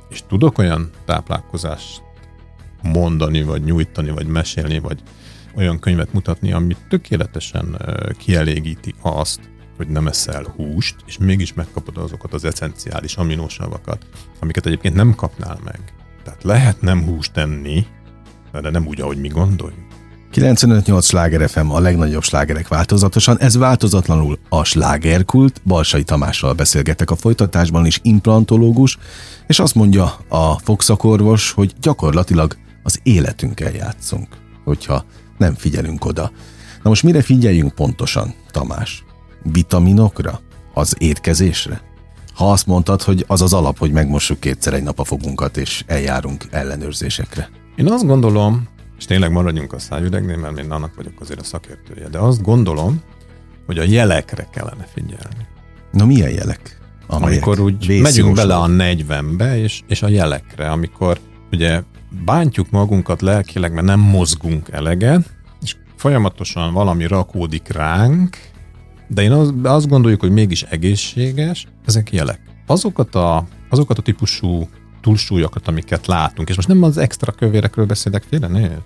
És 0.10 0.24
tudok 0.28 0.58
olyan 0.58 0.90
táplálkozást 1.06 2.02
mondani, 2.82 3.44
vagy 3.44 3.64
nyújtani, 3.64 4.10
vagy 4.10 4.28
mesélni, 4.28 4.80
vagy 4.80 5.00
olyan 5.56 5.80
könyvet 5.80 6.14
mutatni, 6.14 6.52
ami 6.52 6.76
tökéletesen 6.90 7.78
kielégíti 8.18 8.94
azt, 9.02 9.40
hogy 9.78 9.88
nem 9.88 10.08
eszel 10.08 10.54
húst, 10.56 10.96
és 11.06 11.18
mégis 11.18 11.54
megkapod 11.54 11.98
azokat 11.98 12.34
az 12.34 12.46
eszenciális 12.46 13.16
aminósavakat, 13.16 14.06
amiket 14.40 14.66
egyébként 14.66 14.96
nem 14.96 15.16
kapnál 15.16 15.60
meg. 15.64 15.80
Tehát 16.24 16.44
lehet 16.44 16.82
nem 16.82 17.04
húst 17.04 17.34
tenni, 17.34 17.86
de 18.62 18.70
nem 18.70 18.88
úgy, 18.88 19.02
ahogy 19.02 19.18
mi 19.18 19.28
gondoljuk. 19.28 19.90
95-8 20.34 21.04
sláger 21.04 21.50
FM 21.50 21.70
a 21.70 21.80
legnagyobb 21.80 22.24
slágerek 22.24 22.68
változatosan, 22.68 23.40
ez 23.40 23.58
változatlanul 23.58 24.40
a 24.50 24.64
slágerkult, 24.64 25.62
Balsai 25.66 26.04
Tamással 26.04 26.54
beszélgetek 26.54 27.12
a 27.12 27.16
folytatásban 27.16 27.86
is 27.86 28.00
implantológus, 28.04 28.98
és 29.48 29.60
azt 29.60 29.76
mondja 29.76 30.18
a 30.28 30.60
fogszakorvos, 30.60 31.52
hogy 31.52 31.74
gyakorlatilag 31.82 32.56
az 32.84 33.00
életünkkel 33.04 33.72
játszunk, 33.72 34.28
hogyha 34.64 35.06
nem 35.42 35.56
figyelünk 35.56 36.06
oda. 36.06 36.32
Na 36.84 36.90
most 36.90 37.04
mire 37.04 37.22
figyeljünk 37.22 37.74
pontosan, 37.74 38.34
Tamás? 38.52 39.04
Vitaminokra? 39.44 40.40
Az 40.74 40.96
étkezésre? 40.98 41.82
Ha 42.34 42.52
azt 42.52 42.68
mondtad, 42.68 43.02
hogy 43.02 43.24
az 43.28 43.42
az 43.42 43.54
alap, 43.54 43.78
hogy 43.78 43.92
megmossuk 43.92 44.40
kétszer 44.40 44.74
egy 44.74 44.84
nap 44.84 45.00
a 45.00 45.04
fogunkat, 45.04 45.58
és 45.58 45.84
eljárunk 45.88 46.46
ellenőrzésekre. 46.52 47.50
Én 47.76 47.92
azt 47.92 48.06
gondolom, 48.06 48.68
és 48.98 49.06
tényleg 49.06 49.32
maradjunk 49.32 49.74
a 49.74 49.80
szájüregnél, 49.80 50.38
mert 50.38 50.58
én 50.58 50.72
annak 50.72 50.96
vagyok 50.96 51.14
azért 51.20 51.40
a 51.40 51.44
szakértője, 51.44 52.08
de 52.08 52.18
azt 52.18 52.42
gondolom, 52.42 53.02
hogy 53.66 53.78
a 53.78 53.84
jelekre 53.84 54.48
kellene 54.52 54.88
figyelni. 54.94 55.48
Na 55.92 56.06
milyen 56.06 56.30
jelek? 56.30 56.80
Amelyek 57.08 57.46
amikor 57.46 57.60
úgy 57.60 58.02
megyünk 58.02 58.36
bele 58.36 58.56
a 58.56 58.68
40-be, 58.68 59.58
és, 59.58 59.82
és 59.88 60.02
a 60.02 60.08
jelekre, 60.08 60.72
amikor 60.72 61.20
ugye 61.52 61.82
bántjuk 62.26 62.70
magunkat 62.70 63.22
lelkileg, 63.22 63.74
mert 63.74 63.86
nem 63.86 64.00
mozgunk 64.00 64.70
eleget, 64.70 65.30
és 65.62 65.76
folyamatosan 65.96 66.74
valami 66.74 67.08
rakódik 67.08 67.68
ránk, 67.68 68.38
de 69.08 69.22
én 69.22 69.32
az, 69.32 69.54
azt 69.64 69.88
gondoljuk, 69.88 70.20
hogy 70.20 70.32
mégis 70.32 70.64
egészséges, 70.64 71.68
ezek 71.86 72.12
jelek. 72.12 72.40
Azokat 72.66 73.16
a, 73.16 73.44
azokat 73.70 73.98
a 73.98 74.02
típusú 74.02 74.70
túlsúlyokat, 75.02 75.68
amiket 75.68 76.08
látunk, 76.08 76.50
és 76.50 76.56
most 76.56 76.68
nem 76.68 76.84
az 76.84 76.98
extra 76.98 77.32
kövérekről 77.32 77.86
beszélek 77.86 78.24
félre, 78.30 78.78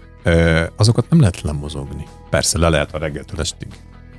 azokat 0.76 1.10
nem 1.10 1.20
lehet 1.20 1.42
lemozogni. 1.42 2.08
Persze 2.30 2.58
le 2.58 2.70
lehet 2.70 2.94
a 2.94 2.98
reggeltől 2.98 3.40
estig. 3.40 3.68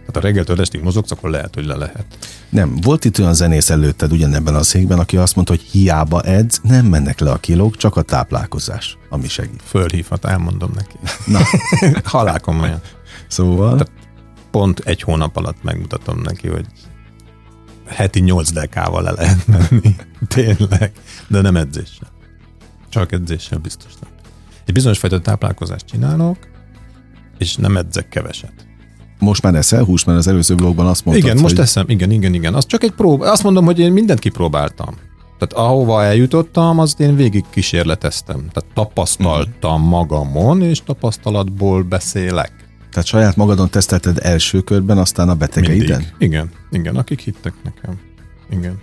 Tehát 0.06 0.16
a 0.16 0.20
reggeltől 0.20 0.60
estig 0.60 0.82
mozogsz, 0.82 1.10
akkor 1.10 1.30
lehet, 1.30 1.54
hogy 1.54 1.64
le 1.64 1.76
lehet. 1.76 2.04
Nem, 2.48 2.76
volt 2.80 3.04
itt 3.04 3.18
olyan 3.18 3.34
zenész 3.34 3.70
előtted 3.70 4.12
ugyanebben 4.12 4.54
a 4.54 4.62
székben, 4.62 4.98
aki 4.98 5.16
azt 5.16 5.34
mondta, 5.34 5.54
hogy 5.54 5.62
hiába 5.62 6.22
edz, 6.22 6.60
nem 6.62 6.86
mennek 6.86 7.18
le 7.18 7.30
a 7.30 7.36
kilók, 7.36 7.76
csak 7.76 7.96
a 7.96 8.02
táplálkozás, 8.02 8.98
ami 9.08 9.28
segít. 9.28 9.62
Fölhívhat, 9.64 10.24
elmondom 10.24 10.70
neki. 10.74 10.96
Na. 11.26 11.40
Halálkomolyan. 12.04 12.80
Szóval? 13.28 13.70
Tehát 13.70 13.90
pont 14.50 14.78
egy 14.78 15.02
hónap 15.02 15.36
alatt 15.36 15.62
megmutatom 15.62 16.20
neki, 16.20 16.48
hogy 16.48 16.66
heti 17.86 18.20
8 18.20 18.50
dekával 18.50 19.02
le 19.02 19.10
lehet 19.10 19.46
menni. 19.46 19.96
Tényleg. 20.28 20.92
De 21.28 21.40
nem 21.40 21.56
edzéssel. 21.56 22.08
Csak 22.88 23.12
edzéssel 23.12 23.58
biztos 23.58 23.92
nem. 24.00 24.10
Egy 24.66 24.74
bizonyos 24.74 24.98
fajta 24.98 25.20
táplálkozást 25.20 25.86
csinálok, 25.86 26.38
és 27.38 27.56
nem 27.56 27.76
edzek 27.76 28.08
keveset. 28.08 28.66
Most 29.18 29.42
már 29.42 29.54
eszel 29.54 29.84
hús, 29.84 30.04
mert 30.04 30.18
az 30.18 30.26
előző 30.26 30.54
blogban 30.54 30.86
azt 30.86 31.04
mondtad, 31.04 31.26
Igen, 31.26 31.42
most 31.42 31.54
hogy... 31.54 31.64
eszem, 31.64 31.84
igen, 31.88 32.10
igen, 32.10 32.34
igen. 32.34 32.54
Az 32.54 32.66
csak 32.66 32.82
egy 32.82 32.90
prób. 32.90 33.20
Azt 33.20 33.42
mondom, 33.42 33.64
hogy 33.64 33.78
én 33.78 33.92
mindent 33.92 34.18
kipróbáltam. 34.18 34.94
Tehát 35.38 35.66
ahova 35.66 36.04
eljutottam, 36.04 36.78
azt 36.78 37.00
én 37.00 37.16
végig 37.16 37.44
kísérleteztem. 37.50 38.36
Tehát 38.36 38.74
tapasztaltam 38.74 39.82
mm. 39.82 39.88
magamon, 39.88 40.62
és 40.62 40.82
tapasztalatból 40.82 41.82
beszélek. 41.82 42.52
Tehát 42.90 43.06
saját 43.06 43.36
magadon 43.36 43.70
tesztelted 43.70 44.18
első 44.22 44.60
körben, 44.60 44.98
aztán 44.98 45.28
a 45.28 45.34
betegeiden? 45.34 45.98
Mindig. 45.98 46.14
Igen, 46.18 46.50
igen, 46.70 46.96
akik 46.96 47.20
hittek 47.20 47.54
nekem. 47.64 48.00
Igen. 48.50 48.78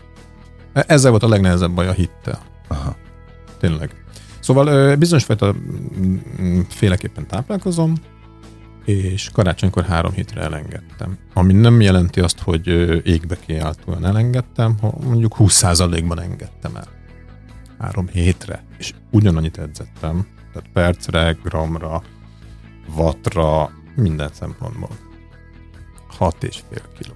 E, 0.74 0.84
ezzel 0.88 1.12
volt 1.12 1.24
a 1.24 1.28
legnehezebb 1.28 1.72
baj 1.72 1.88
a 1.88 1.92
hittel. 1.92 2.40
Aha. 2.68 2.96
Tényleg. 3.60 3.90
Szóval 4.40 4.96
bizonyos 4.96 5.24
fajta 5.24 5.56
féleképpen 6.70 7.28
táplálkozom, 7.28 7.94
és 8.86 9.30
karácsonykor 9.34 9.84
három 9.86 10.12
hétre 10.12 10.42
elengedtem. 10.42 11.18
Ami 11.34 11.54
nem 11.54 11.82
jelenti 11.82 12.20
azt, 12.20 12.40
hogy 12.40 12.68
égbe 13.08 13.38
kiáltóan 13.46 14.06
elengedtem, 14.06 14.78
ha 14.80 14.94
mondjuk 15.04 15.36
20%-ban 15.40 16.22
engedtem 16.22 16.76
el. 16.76 16.88
Három 17.80 18.08
hétre. 18.08 18.64
És 18.78 18.94
ugyanannyit 19.12 19.58
edzettem, 19.58 20.28
tehát 20.54 20.70
percre, 20.74 21.38
gramra, 21.44 22.04
vatra, 22.88 23.72
minden 23.96 24.30
szempontból. 24.34 24.90
Hat 26.08 26.44
és 26.44 26.62
fél 26.70 26.82
kiló. 27.00 27.14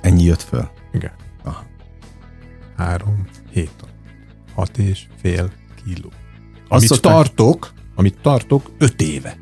Ennyi 0.00 0.22
jött 0.22 0.42
föl? 0.42 0.70
Igen. 0.92 1.12
Aha. 1.44 1.66
Három 2.76 3.26
hét 3.50 3.72
Hat 4.54 4.78
és 4.78 5.06
fél 5.20 5.50
kiló. 5.84 6.12
Amit 6.68 6.88
szokták... 6.88 7.12
tartok, 7.12 7.72
amit 7.94 8.18
tartok 8.20 8.70
öt 8.78 9.00
éve. 9.00 9.36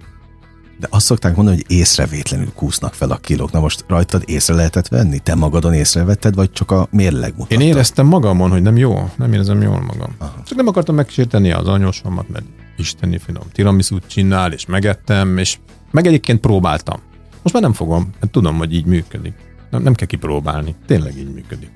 De 0.78 0.87
azt 0.90 1.04
szokták 1.06 1.37
mondani, 1.37 1.56
hogy 1.56 1.76
észrevétlenül 1.76 2.52
kúsznak 2.54 2.95
fel 2.95 3.11
a 3.11 3.16
kilók. 3.16 3.52
Na 3.52 3.61
most 3.61 3.85
rajtad 3.88 4.23
észre 4.26 4.54
lehetett 4.54 4.88
venni? 4.88 5.18
Te 5.18 5.35
magadon 5.35 5.73
észrevetted, 5.73 6.35
vagy 6.35 6.52
csak 6.52 6.71
a 6.71 6.88
mérleg 6.90 7.33
mutatta? 7.37 7.54
Én 7.54 7.68
éreztem 7.68 8.06
magamon, 8.06 8.50
hogy 8.50 8.62
nem 8.62 8.76
jó, 8.76 9.11
nem 9.16 9.33
érzem 9.33 9.62
jól 9.62 9.80
magam. 9.80 10.14
Aha. 10.18 10.42
Csak 10.45 10.56
nem 10.56 10.66
akartam 10.66 10.95
megsérteni 10.95 11.52
az 11.52 11.68
anyósomat, 11.68 12.28
mert 12.28 12.45
isteni 12.76 13.18
finom 13.18 13.42
tiramisút 13.52 14.06
csinál, 14.06 14.52
és 14.52 14.66
megettem, 14.66 15.38
és 15.38 15.59
meg 15.90 16.06
egyébként 16.06 16.40
próbáltam. 16.40 17.00
Most 17.42 17.54
már 17.54 17.62
nem 17.62 17.73
fogom, 17.73 18.11
mert 18.21 18.33
tudom, 18.33 18.56
hogy 18.56 18.75
így 18.75 18.87
működik. 18.87 19.35
Nem, 19.71 19.83
nem 19.83 19.95
kell 19.95 20.06
kipróbálni, 20.06 20.75
tényleg 20.87 21.16
így 21.16 21.33
működik. 21.33 21.71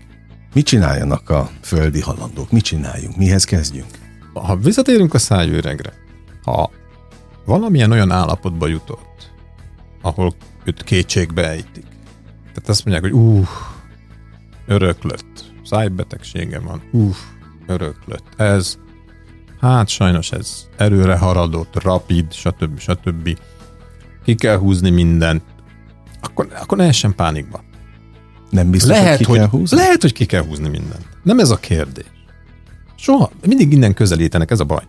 Mit 0.54 0.66
csináljanak 0.66 1.30
a 1.30 1.50
földi 1.61 2.00
halandók? 2.00 2.50
Mit 2.50 2.64
csináljunk? 2.64 3.16
Mihez 3.16 3.45
kezdjünk? 3.45 3.90
Ha 4.35 4.57
visszatérünk 4.57 5.14
a 5.14 5.19
szájőregre, 5.19 5.92
ha 6.42 6.71
valamilyen 7.50 7.90
olyan 7.90 8.11
állapotba 8.11 8.66
jutott, 8.66 9.33
ahol 10.02 10.35
őt 10.64 10.83
kétségbe 10.83 11.49
ejtik. 11.49 11.87
Tehát 12.47 12.69
azt 12.69 12.85
mondják, 12.85 13.12
hogy 13.12 13.23
uff, 13.23 13.49
öröklött, 14.66 15.52
szájbetegsége 15.64 16.59
van, 16.59 16.83
uff, 16.92 17.19
öröklött. 17.66 18.25
Ez, 18.37 18.78
hát 19.61 19.88
sajnos 19.88 20.33
ez 20.33 20.66
erőre 20.76 21.16
haradott, 21.16 21.83
rapid, 21.83 22.33
stb. 22.33 22.78
stb. 22.78 23.38
Ki 24.25 24.35
kell 24.35 24.57
húzni 24.57 24.90
mindent. 24.90 25.42
Akkor, 26.21 26.49
akkor 26.61 26.78
ne 26.78 26.85
essen 26.85 27.14
pánikba. 27.14 27.64
Nem 28.50 28.71
biztos, 28.71 28.90
lehet, 28.90 29.16
hogy 29.16 29.26
ki 29.26 29.30
hogy, 29.30 29.38
kell 29.38 29.49
húzni? 29.49 29.76
Lehet, 29.76 30.02
hogy 30.02 30.12
ki 30.12 30.26
kell 30.26 30.45
húzni 30.45 30.69
mindent. 30.69 31.09
Nem 31.23 31.38
ez 31.38 31.50
a 31.50 31.57
kérdés. 31.57 32.11
Soha. 32.97 33.30
Mindig 33.47 33.73
innen 33.73 33.95
közelítenek, 33.95 34.50
ez 34.50 34.61
a 34.61 34.64
baj. 34.64 34.85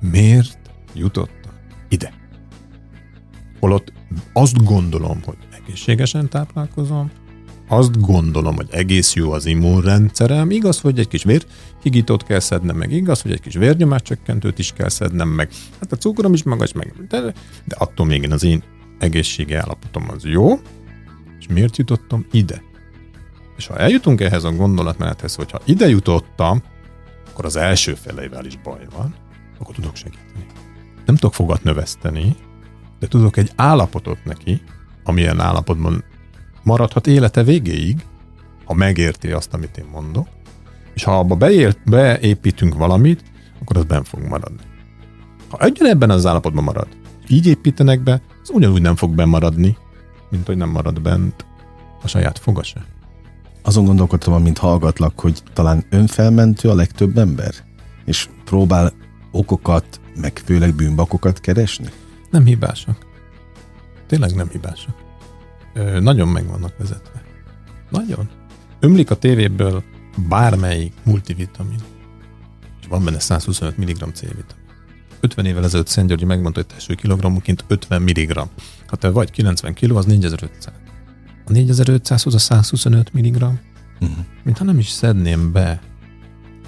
Miért 0.00 0.58
jutottam 0.94 1.37
ide? 1.88 2.12
Holott 3.60 3.92
azt 4.32 4.64
gondolom, 4.64 5.20
hogy 5.24 5.36
egészségesen 5.50 6.28
táplálkozom, 6.28 7.10
azt 7.68 8.00
gondolom, 8.00 8.56
hogy 8.56 8.68
egész 8.70 9.14
jó 9.14 9.32
az 9.32 9.46
immunrendszerem, 9.46 10.50
igaz, 10.50 10.80
hogy 10.80 10.98
egy 10.98 11.08
kis 11.08 11.22
vérhigítót 11.22 12.22
kell 12.22 12.38
szednem 12.38 12.76
meg, 12.76 12.92
igaz, 12.92 13.22
hogy 13.22 13.32
egy 13.32 13.40
kis 13.40 13.54
vérnyomáscsökkentőt 13.54 14.58
is 14.58 14.72
kell 14.72 14.88
szednem 14.88 15.28
meg, 15.28 15.50
hát 15.80 15.92
a 15.92 15.96
cukrom 15.96 16.32
is 16.32 16.42
magas 16.42 16.72
meg, 16.72 16.92
de, 17.08 17.20
de 17.64 17.76
attól 17.78 18.06
még 18.06 18.22
én 18.22 18.32
az 18.32 18.44
én 18.44 18.62
egészségi 18.98 19.54
állapotom 19.54 20.10
az 20.10 20.24
jó, 20.24 20.60
és 21.38 21.46
miért 21.48 21.76
jutottam 21.76 22.26
ide? 22.30 22.62
És 23.56 23.66
ha 23.66 23.76
eljutunk 23.76 24.20
ehhez 24.20 24.44
a 24.44 24.52
gondolatmenethez, 24.52 25.34
hogyha 25.34 25.60
ide 25.64 25.88
jutottam, 25.88 26.62
akkor 27.30 27.44
az 27.44 27.56
első 27.56 27.94
feleivel 27.94 28.44
is 28.44 28.56
baj 28.56 28.86
van, 28.96 29.14
akkor 29.58 29.74
tudok 29.74 29.96
segíteni. 29.96 30.46
Nem 31.08 31.16
tudok 31.16 31.34
fogat 31.34 31.62
növeszteni, 31.62 32.36
de 32.98 33.06
tudok 33.06 33.36
egy 33.36 33.52
állapotot 33.56 34.24
neki, 34.24 34.62
amilyen 35.04 35.40
állapotban 35.40 36.04
maradhat 36.62 37.06
élete 37.06 37.42
végéig, 37.42 38.04
ha 38.64 38.74
megérti 38.74 39.30
azt, 39.30 39.54
amit 39.54 39.76
én 39.76 39.86
mondok, 39.92 40.28
és 40.94 41.04
ha 41.04 41.18
abba 41.18 41.34
beért, 41.34 41.90
beépítünk 41.90 42.74
valamit, 42.74 43.22
akkor 43.60 43.76
az 43.76 43.84
benn 43.84 44.02
fog 44.02 44.20
maradni. 44.20 44.62
Ha 45.48 45.58
ebben 45.78 46.10
az 46.10 46.26
állapotban 46.26 46.64
marad, 46.64 46.88
így 47.28 47.46
építenek 47.46 48.00
be, 48.00 48.22
az 48.42 48.50
ugyanúgy 48.50 48.82
nem 48.82 48.96
fog 48.96 49.14
bemaradni, 49.14 49.76
mint 50.30 50.46
hogy 50.46 50.56
nem 50.56 50.68
marad 50.70 51.00
bent 51.00 51.46
a 52.02 52.08
saját 52.08 52.38
foga 52.38 52.62
se. 52.62 52.84
Azon 53.62 53.84
gondolkodtam, 53.84 54.32
amint 54.32 54.58
hallgatlak, 54.58 55.20
hogy 55.20 55.42
talán 55.52 55.84
önfelmentő 55.90 56.68
a 56.68 56.74
legtöbb 56.74 57.18
ember, 57.18 57.54
és 58.04 58.28
próbál 58.44 58.92
okokat, 59.30 60.00
meg 60.20 60.38
főleg 60.44 60.74
bűnbakokat 60.74 61.40
keresni? 61.40 61.88
Nem 62.30 62.44
hibásak. 62.44 63.06
Tényleg 64.06 64.34
nem 64.34 64.48
hibásak 64.48 65.06
ö, 65.78 66.00
nagyon 66.00 66.28
meg 66.28 66.46
vannak 66.46 66.78
vezetve. 66.78 67.22
Nagyon. 67.90 68.28
Ömlik 68.80 69.10
a 69.10 69.14
tévéből 69.14 69.82
bármelyik 70.28 70.92
multivitamin, 71.02 71.78
és 72.80 72.86
van 72.86 73.04
benne 73.04 73.18
125 73.18 73.76
mg 73.76 74.12
C-vitamin. 74.12 74.44
50 75.20 75.46
évvel 75.46 75.64
ezelőtt 75.64 75.86
Szent 75.86 76.08
Györgyi 76.08 76.24
megmondta, 76.24 76.60
hogy 76.60 76.74
teső 76.74 76.94
kilogrammonként 76.94 77.64
50 77.66 78.02
mg. 78.02 78.32
Ha 78.86 78.96
te 78.96 79.08
vagy 79.08 79.30
90 79.30 79.74
kg, 79.74 79.96
az 79.96 80.04
4500. 80.04 80.74
A 81.44 81.52
4500 81.52 82.22
hoz 82.22 82.34
a 82.34 82.38
125 82.38 83.12
mg, 83.12 83.42
uh-huh. 83.42 83.58
mintha 84.42 84.64
nem 84.64 84.78
is 84.78 84.88
szedném 84.88 85.52
be. 85.52 85.80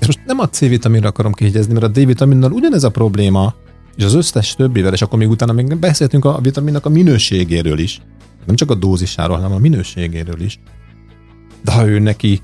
És 0.01 0.07
most 0.07 0.21
nem 0.27 0.39
a 0.39 0.49
C-vitaminra 0.49 1.09
akarom 1.09 1.33
kihegyezni, 1.33 1.73
mert 1.73 1.85
a 1.85 1.89
D-vitaminnal 1.89 2.53
ugyanez 2.53 2.85
a 2.85 2.91
probléma, 2.91 3.55
És 3.97 4.05
az 4.05 4.15
összes 4.15 4.55
többivel, 4.55 4.93
és 4.93 5.03
akkor 5.03 5.19
még 5.19 5.29
utána 5.29 5.53
még 5.53 5.77
beszéltünk 5.77 6.25
a 6.25 6.39
vitaminnak 6.41 6.87
a 6.87 6.89
minőségéről 6.89 7.79
is. 7.79 8.01
Nem 8.47 8.57
csak 8.57 8.71
a 8.71 8.75
dózisáról, 8.75 9.37
hanem 9.37 9.53
a 9.53 9.59
minőségéről 9.59 10.41
is. 10.41 10.61
De 11.65 11.73
ha 11.73 11.87
ő 11.87 11.99
neki 11.99 12.41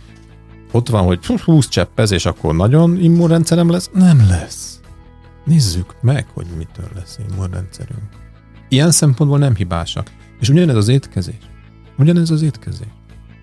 ott 0.72 0.88
van, 0.88 1.04
hogy 1.04 1.26
20 1.26 1.68
cseppez, 1.68 2.10
és 2.10 2.26
akkor 2.26 2.56
nagyon 2.56 3.00
immunrendszerem 3.00 3.70
lesz, 3.70 3.90
nem 3.92 4.26
lesz. 4.28 4.80
Nézzük 5.44 5.94
meg, 6.00 6.26
hogy 6.34 6.46
mitől 6.58 6.88
lesz 6.94 7.18
immunrendszerünk. 7.30 8.08
Ilyen 8.68 8.90
szempontból 8.90 9.38
nem 9.38 9.54
hibásak. 9.54 10.10
És 10.40 10.48
ugyanez 10.48 10.76
az 10.76 10.88
étkezés. 10.88 11.38
Ugyanez 11.98 12.30
az 12.30 12.42
étkezés. 12.42 12.88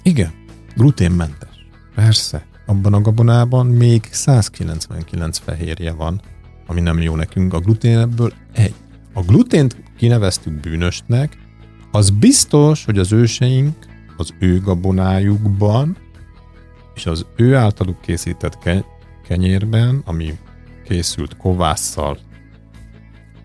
Igen, 0.04 0.32
gluténmentes. 0.76 1.68
Persze, 1.96 2.46
abban 2.66 2.94
a 2.94 3.02
gabonában 3.02 3.66
még 3.66 4.08
199 4.12 5.38
fehérje 5.38 5.92
van, 5.92 6.22
ami 6.68 6.82
nem 6.82 7.02
jó 7.02 7.16
nekünk. 7.16 7.54
A 7.54 7.60
glutén 7.60 7.98
ebből 7.98 8.34
egy. 8.54 8.74
A 9.14 9.22
glutént 9.22 9.84
kineveztük 9.98 10.54
bűnösnek, 10.54 11.38
az 11.92 12.10
biztos, 12.10 12.86
hogy 12.86 12.98
az 12.98 13.12
őseink 13.12 13.76
az 14.18 14.34
ő 14.40 14.60
gabonájukban 14.60 15.98
és 16.96 17.06
az 17.06 17.26
ő 17.36 17.56
általuk 17.56 18.02
készített 18.02 18.60
ke- 18.60 18.86
kenyérben, 19.28 20.02
ami 20.06 20.38
készült 20.84 21.38
kovásszal, 21.38 22.20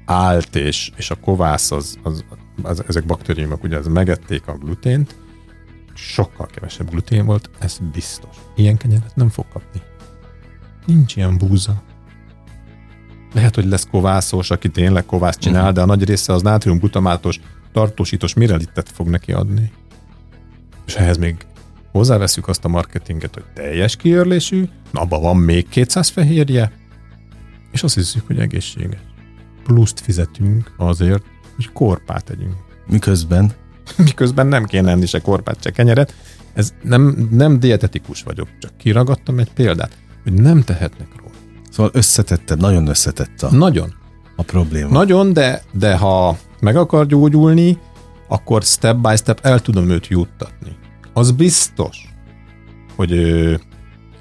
állt, 0.04 0.56
és, 0.56 0.90
és 0.96 1.10
a 1.10 1.14
kovász 1.14 1.70
az, 1.70 1.98
az, 2.02 2.24
az, 2.62 2.84
ezek 2.88 3.06
baktériumok 3.06 3.62
ugye 3.62 3.76
az 3.76 3.86
megették 3.86 4.46
a 4.46 4.58
glutént, 4.58 5.16
sokkal 5.98 6.46
kevesebb 6.46 6.90
glutén 6.90 7.26
volt, 7.26 7.50
ez 7.58 7.78
biztos. 7.92 8.36
Ilyen 8.56 8.76
kenyeret 8.76 9.16
nem 9.16 9.28
fog 9.28 9.44
kapni. 9.52 9.80
Nincs 10.86 11.16
ilyen 11.16 11.38
búza. 11.38 11.82
Lehet, 13.32 13.54
hogy 13.54 13.66
lesz 13.66 13.86
kovászos, 13.90 14.50
aki 14.50 14.68
tényleg 14.68 15.04
kovász 15.04 15.38
csinál, 15.38 15.60
uh-huh. 15.60 15.74
de 15.74 15.80
a 15.80 15.86
nagy 15.86 16.04
része 16.04 16.32
az 16.32 16.42
nátriumglutamátos, 16.42 17.40
tartósítós 17.72 18.34
mirelittet 18.34 18.88
fog 18.88 19.08
neki 19.08 19.32
adni. 19.32 19.72
És 20.86 20.94
ehhez 20.94 21.16
még 21.16 21.36
hozzáveszünk 21.92 22.48
azt 22.48 22.64
a 22.64 22.68
marketinget, 22.68 23.34
hogy 23.34 23.44
teljes 23.54 23.96
kiörlésű, 23.96 24.68
abban 24.92 25.22
van 25.22 25.36
még 25.36 25.68
200 25.68 26.08
fehérje, 26.08 26.72
és 27.70 27.82
azt 27.82 27.94
hiszük, 27.94 28.26
hogy 28.26 28.38
egészséges. 28.38 29.00
Pluszt 29.64 30.00
fizetünk 30.00 30.74
azért, 30.76 31.24
hogy 31.54 31.72
korpát 31.72 32.24
tegyünk. 32.24 32.56
Miközben? 32.86 33.52
Miközben 34.08 34.46
nem 34.46 34.64
kéne 34.64 34.90
enni 34.90 35.06
se 35.06 35.20
korpát, 35.20 35.62
se 35.62 35.70
kenyeret. 35.70 36.14
Ez 36.54 36.74
nem, 36.82 37.28
nem 37.30 37.60
dietetikus 37.60 38.22
vagyok, 38.22 38.48
csak 38.58 38.76
kiragadtam 38.76 39.38
egy 39.38 39.52
példát, 39.52 39.96
hogy 40.22 40.32
nem 40.32 40.62
tehetnek 40.62 41.08
róla. 41.16 41.32
Szóval 41.70 41.92
összetette, 41.94 42.54
nagyon 42.54 42.86
összetette 42.86 43.46
a, 43.46 43.54
Nagyon. 43.54 43.94
a 44.36 44.42
probléma. 44.42 44.90
Nagyon, 44.90 45.32
de, 45.32 45.62
de 45.72 45.96
ha 45.96 46.38
meg 46.60 46.76
akar 46.76 47.06
gyógyulni, 47.06 47.78
akkor 48.28 48.62
step 48.62 48.96
by 48.96 49.16
step 49.16 49.38
el 49.42 49.60
tudom 49.60 49.90
őt 49.90 50.06
juttatni. 50.06 50.76
Az 51.12 51.30
biztos, 51.30 52.14
hogy 52.96 53.12
ö, 53.12 53.54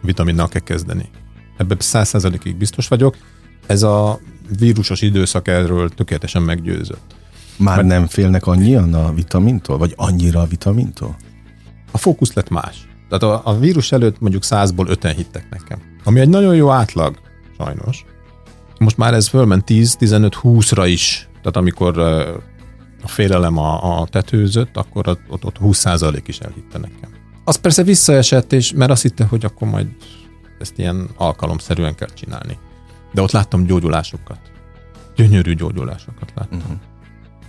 vitaminnal 0.01 0.47
kell 0.47 0.61
kezdeni. 0.61 1.09
Ebben 1.57 1.77
száz 1.79 2.07
százalékig 2.07 2.55
biztos 2.55 2.87
vagyok. 2.87 3.17
Ez 3.65 3.83
a 3.83 4.19
vírusos 4.59 5.01
időszak 5.01 5.47
erről 5.47 5.89
tökéletesen 5.89 6.41
meggyőzött. 6.41 7.15
Már 7.57 7.75
Mert- 7.75 7.87
nem 7.87 8.07
félnek 8.07 8.45
annyian 8.47 8.93
a 8.93 9.13
vitamintól? 9.13 9.77
Vagy 9.77 9.93
annyira 9.95 10.41
a 10.41 10.45
vitamintól? 10.45 11.15
A 11.91 11.97
fókusz 11.97 12.33
lett 12.33 12.49
más. 12.49 12.87
Tehát 13.09 13.23
a, 13.23 13.41
a 13.49 13.57
vírus 13.59 13.91
előtt 13.91 14.19
mondjuk 14.19 14.43
százból 14.43 14.87
öten 14.87 15.15
hittek 15.15 15.47
nekem. 15.49 15.79
Ami 16.03 16.19
egy 16.19 16.29
nagyon 16.29 16.55
jó 16.55 16.69
átlag, 16.69 17.19
sajnos. 17.57 18.05
Most 18.79 18.97
már 18.97 19.13
ez 19.13 19.27
fölment 19.27 19.63
10-15-20-ra 19.67 20.83
is. 20.87 21.29
Tehát 21.31 21.57
amikor 21.57 21.99
a 23.03 23.07
félelem 23.07 23.57
a, 23.57 23.99
a 24.01 24.07
tetőzött, 24.07 24.77
akkor 24.77 25.07
ott, 25.07 25.21
ott, 25.29 25.45
ott 25.45 25.57
20% 25.61 26.21
is 26.25 26.39
elhitte 26.39 26.77
nekem. 26.77 27.09
Az 27.43 27.55
persze 27.55 27.83
visszaesett, 27.83 28.53
és 28.53 28.73
mert 28.73 28.91
azt 28.91 29.01
hitte, 29.01 29.25
hogy 29.25 29.45
akkor 29.45 29.67
majd 29.67 29.87
ezt 30.59 30.77
ilyen 30.79 31.09
alkalomszerűen 31.17 31.95
kell 31.95 32.13
csinálni. 32.13 32.57
De 33.13 33.21
ott 33.21 33.31
láttam 33.31 33.65
gyógyulásokat. 33.65 34.39
Gyönyörű 35.15 35.53
gyógyulásokat 35.53 36.31
láttam. 36.35 36.59
Uh-huh. 36.59 36.77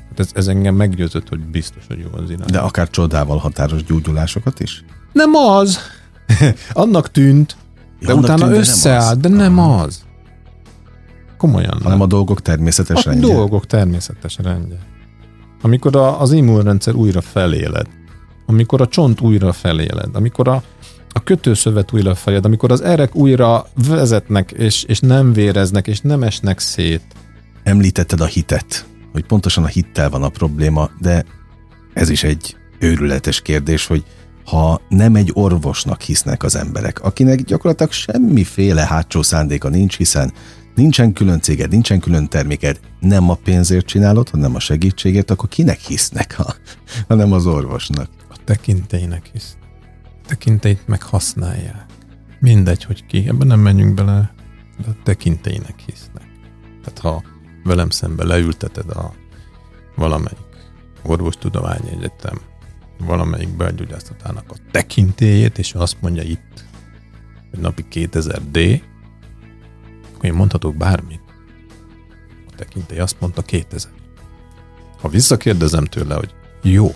Hát 0.08 0.20
ez, 0.20 0.30
ez 0.34 0.46
engem 0.46 0.74
meggyőzött, 0.74 1.28
hogy 1.28 1.40
biztos, 1.40 1.84
hogy 1.88 1.98
jó 1.98 2.08
az 2.12 2.30
irány. 2.30 2.46
De 2.50 2.58
akár 2.58 2.90
csodával 2.90 3.38
határos 3.38 3.84
gyógyulásokat 3.84 4.60
is? 4.60 4.84
Nem 5.12 5.34
az! 5.34 5.78
Annak 6.72 7.10
tűnt, 7.10 7.56
de 8.00 8.12
annak 8.12 8.24
utána 8.24 8.46
tűnt, 8.46 8.58
összeállt, 8.58 9.16
az. 9.16 9.22
de 9.22 9.28
nem 9.28 9.58
az. 9.58 10.06
Komolyan 11.36 11.72
Hanem 11.72 11.90
nem. 11.90 12.00
a 12.00 12.06
dolgok 12.06 12.42
természetes 12.42 13.06
a 13.06 13.10
rendje. 13.10 13.34
dolgok 13.34 13.66
természetes 13.66 14.36
rendje. 14.42 14.78
Amikor 15.62 15.96
a, 15.96 16.20
az 16.20 16.32
immunrendszer 16.32 16.94
újra 16.94 17.20
feléled, 17.20 17.86
amikor 18.46 18.80
a 18.80 18.88
csont 18.88 19.20
újra 19.20 19.52
feléled, 19.52 20.08
amikor 20.12 20.48
a, 20.48 20.62
a 21.12 21.22
kötőszövet 21.22 21.92
újra 21.92 22.14
feléled, 22.14 22.44
amikor 22.44 22.72
az 22.72 22.80
erek 22.80 23.14
újra 23.14 23.66
vezetnek, 23.88 24.50
és, 24.50 24.82
és 24.82 25.00
nem 25.00 25.32
véreznek, 25.32 25.86
és 25.86 26.00
nem 26.00 26.22
esnek 26.22 26.58
szét. 26.58 27.02
Említetted 27.62 28.20
a 28.20 28.26
hitet, 28.26 28.86
hogy 29.12 29.24
pontosan 29.24 29.64
a 29.64 29.66
hittel 29.66 30.10
van 30.10 30.22
a 30.22 30.28
probléma, 30.28 30.90
de 31.00 31.24
ez 31.92 32.08
is 32.08 32.24
egy 32.24 32.56
őrületes 32.78 33.42
kérdés, 33.42 33.86
hogy 33.86 34.04
ha 34.44 34.80
nem 34.88 35.14
egy 35.14 35.30
orvosnak 35.34 36.00
hisznek 36.00 36.42
az 36.42 36.56
emberek, 36.56 37.02
akinek 37.02 37.42
gyakorlatilag 37.42 37.92
semmiféle 37.92 38.86
hátsó 38.86 39.22
szándéka 39.22 39.68
nincs, 39.68 39.96
hiszen 39.96 40.32
nincsen 40.74 41.12
külön 41.12 41.40
céged, 41.40 41.70
nincsen 41.70 42.00
külön 42.00 42.28
terméked, 42.28 42.80
nem 43.00 43.30
a 43.30 43.34
pénzért 43.34 43.86
csinálod, 43.86 44.28
hanem 44.28 44.54
a 44.54 44.60
segítségért, 44.60 45.30
akkor 45.30 45.48
kinek 45.48 45.78
hisznek, 45.78 46.34
ha, 46.34 46.54
hanem 47.08 47.32
az 47.32 47.46
orvosnak. 47.46 48.08
A 48.30 48.36
tekintélynek 48.44 49.30
hisz. 49.32 49.56
A 50.04 50.26
tekintélyt 50.26 50.86
meg 50.86 51.02
használják. 51.02 51.86
Mindegy, 52.40 52.84
hogy 52.84 53.06
ki. 53.06 53.24
Ebben 53.28 53.46
nem 53.46 53.60
menjünk 53.60 53.94
bele, 53.94 54.32
de 54.84 54.88
a 54.88 54.96
tekintélynek 55.02 55.74
hisznek. 55.86 56.26
Tehát 56.84 56.98
ha 56.98 57.22
velem 57.68 57.90
szembe 57.90 58.24
leülteted 58.24 58.90
a 58.90 59.14
valamelyik 59.96 60.38
orvostudományi 61.02 61.90
egyetem 61.90 62.40
valamelyik 62.98 63.56
belgyógyásztatának 63.56 64.50
a 64.50 64.56
tekintélyét, 64.70 65.58
és 65.58 65.74
azt 65.74 65.96
mondja 66.00 66.22
itt, 66.22 66.64
hogy 67.50 67.58
napi 67.58 67.88
2000 67.88 68.42
D, 68.50 68.82
akkor 70.14 70.24
én 70.24 70.34
mondhatok 70.34 70.76
bármit. 70.76 71.20
A 72.50 72.54
tekintély 72.56 72.98
azt 72.98 73.20
mondta 73.20 73.42
2000. 73.42 73.90
Ha 75.00 75.08
visszakérdezem 75.08 75.84
tőle, 75.84 76.14
hogy 76.14 76.34
jó, 76.62 76.94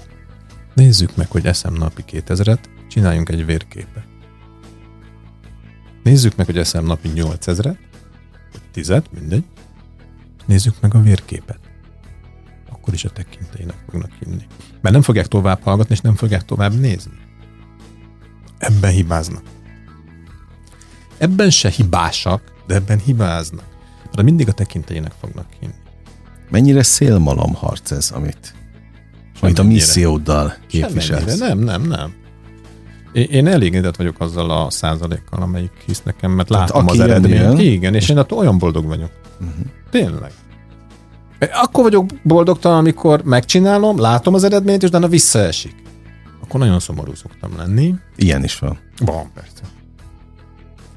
nézzük 0.74 1.16
meg, 1.16 1.30
hogy 1.30 1.46
eszem 1.46 1.74
napi 1.74 2.04
2000-et, 2.06 2.58
csináljunk 2.88 3.28
egy 3.28 3.46
vérképet. 3.46 4.06
Nézzük 6.02 6.36
meg, 6.36 6.46
hogy 6.46 6.58
eszem 6.58 6.84
napi 6.84 7.10
8000-et, 7.14 7.78
vagy 8.52 8.62
10 8.70 8.92
mindegy. 9.10 9.44
Nézzük 10.46 10.74
meg 10.80 10.94
a 10.94 11.00
vérképet. 11.00 11.58
Akkor 12.72 12.94
is 12.94 13.04
a 13.04 13.10
tekintélynek 13.10 13.76
fognak 13.90 14.10
hinni. 14.24 14.46
Mert 14.80 14.94
nem 14.94 15.02
fogják 15.02 15.26
tovább 15.26 15.62
hallgatni, 15.62 15.94
és 15.94 16.00
nem 16.00 16.14
fogják 16.14 16.44
tovább 16.44 16.80
nézni. 16.80 17.12
Ebben 18.58 18.90
hibáznak. 18.90 19.42
Ebben 21.18 21.50
se 21.50 21.68
hibásak, 21.68 22.42
de 22.66 22.74
ebben 22.74 22.98
hibáznak. 22.98 23.64
Mert 24.04 24.22
mindig 24.22 24.48
a 24.48 24.52
tekintélynek 24.52 25.12
fognak 25.20 25.46
hinni. 25.60 25.74
Mennyire 26.50 26.82
szélmalom 26.82 27.54
harc 27.54 27.90
ez, 27.90 28.10
amit, 28.10 28.54
amit 29.40 29.58
a 29.58 29.62
misszióddal 29.62 30.54
képviselsz? 30.68 31.38
Nem, 31.38 31.58
nem, 31.58 31.82
nem. 31.82 32.14
Én, 33.12 33.46
elégedett 33.46 33.96
vagyok 33.96 34.20
azzal 34.20 34.50
a 34.50 34.70
százalékkal, 34.70 35.42
amelyik 35.42 35.72
hisz 35.86 36.02
nekem, 36.02 36.30
mert 36.30 36.48
Tehát 36.48 36.68
látom 36.68 36.88
aki 36.88 37.00
az 37.00 37.08
eredményt. 37.08 37.40
jön. 37.40 37.58
Igen, 37.58 37.94
és 37.94 38.08
én 38.08 38.18
attól 38.18 38.38
olyan 38.38 38.58
boldog 38.58 38.86
vagyok. 38.86 39.10
Uh-huh. 39.42 39.66
Tényleg. 39.90 40.32
Akkor 41.52 41.82
vagyok 41.82 42.06
boldogtalan, 42.22 42.78
amikor 42.78 43.22
megcsinálom, 43.24 43.98
látom 43.98 44.34
az 44.34 44.44
eredményt, 44.44 44.82
és 44.82 44.88
utána 44.88 45.08
visszaesik. 45.08 45.74
Akkor 46.42 46.60
nagyon 46.60 46.80
szomorú 46.80 47.14
szoktam 47.14 47.56
lenni. 47.56 47.94
Ilyen 48.16 48.44
is 48.44 48.58
van. 48.58 48.78
Van, 48.98 49.30
persze. 49.34 49.62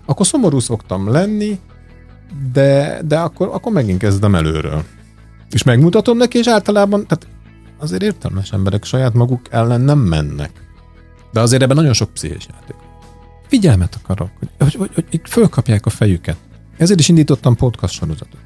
Akkor 0.05 0.25
szomorú 0.25 0.59
szoktam 0.59 1.11
lenni, 1.11 1.59
de, 2.53 3.01
de 3.05 3.19
akkor, 3.19 3.49
akkor 3.53 3.71
megint 3.71 3.99
kezdem 3.99 4.35
előről. 4.35 4.83
És 5.51 5.63
megmutatom 5.63 6.17
neki, 6.17 6.37
és 6.37 6.47
általában, 6.47 7.07
tehát 7.07 7.27
azért 7.77 8.03
értelmes 8.03 8.51
emberek 8.51 8.83
saját 8.83 9.13
maguk 9.13 9.41
ellen 9.49 9.81
nem 9.81 9.99
mennek. 9.99 10.51
De 11.31 11.39
azért 11.39 11.61
ebben 11.61 11.75
nagyon 11.75 11.93
sok 11.93 12.13
pszichés 12.13 12.47
játék. 12.51 12.75
Figyelmet 13.47 13.99
akarok, 14.03 14.29
hogy, 14.39 14.49
hogy, 14.59 14.73
hogy, 14.75 15.05
hogy 15.09 15.21
fölkapják 15.23 15.85
a 15.85 15.89
fejüket. 15.89 16.37
Ezért 16.77 16.99
is 16.99 17.09
indítottam 17.09 17.55
podcast 17.55 17.93
sorozatot. 17.93 18.39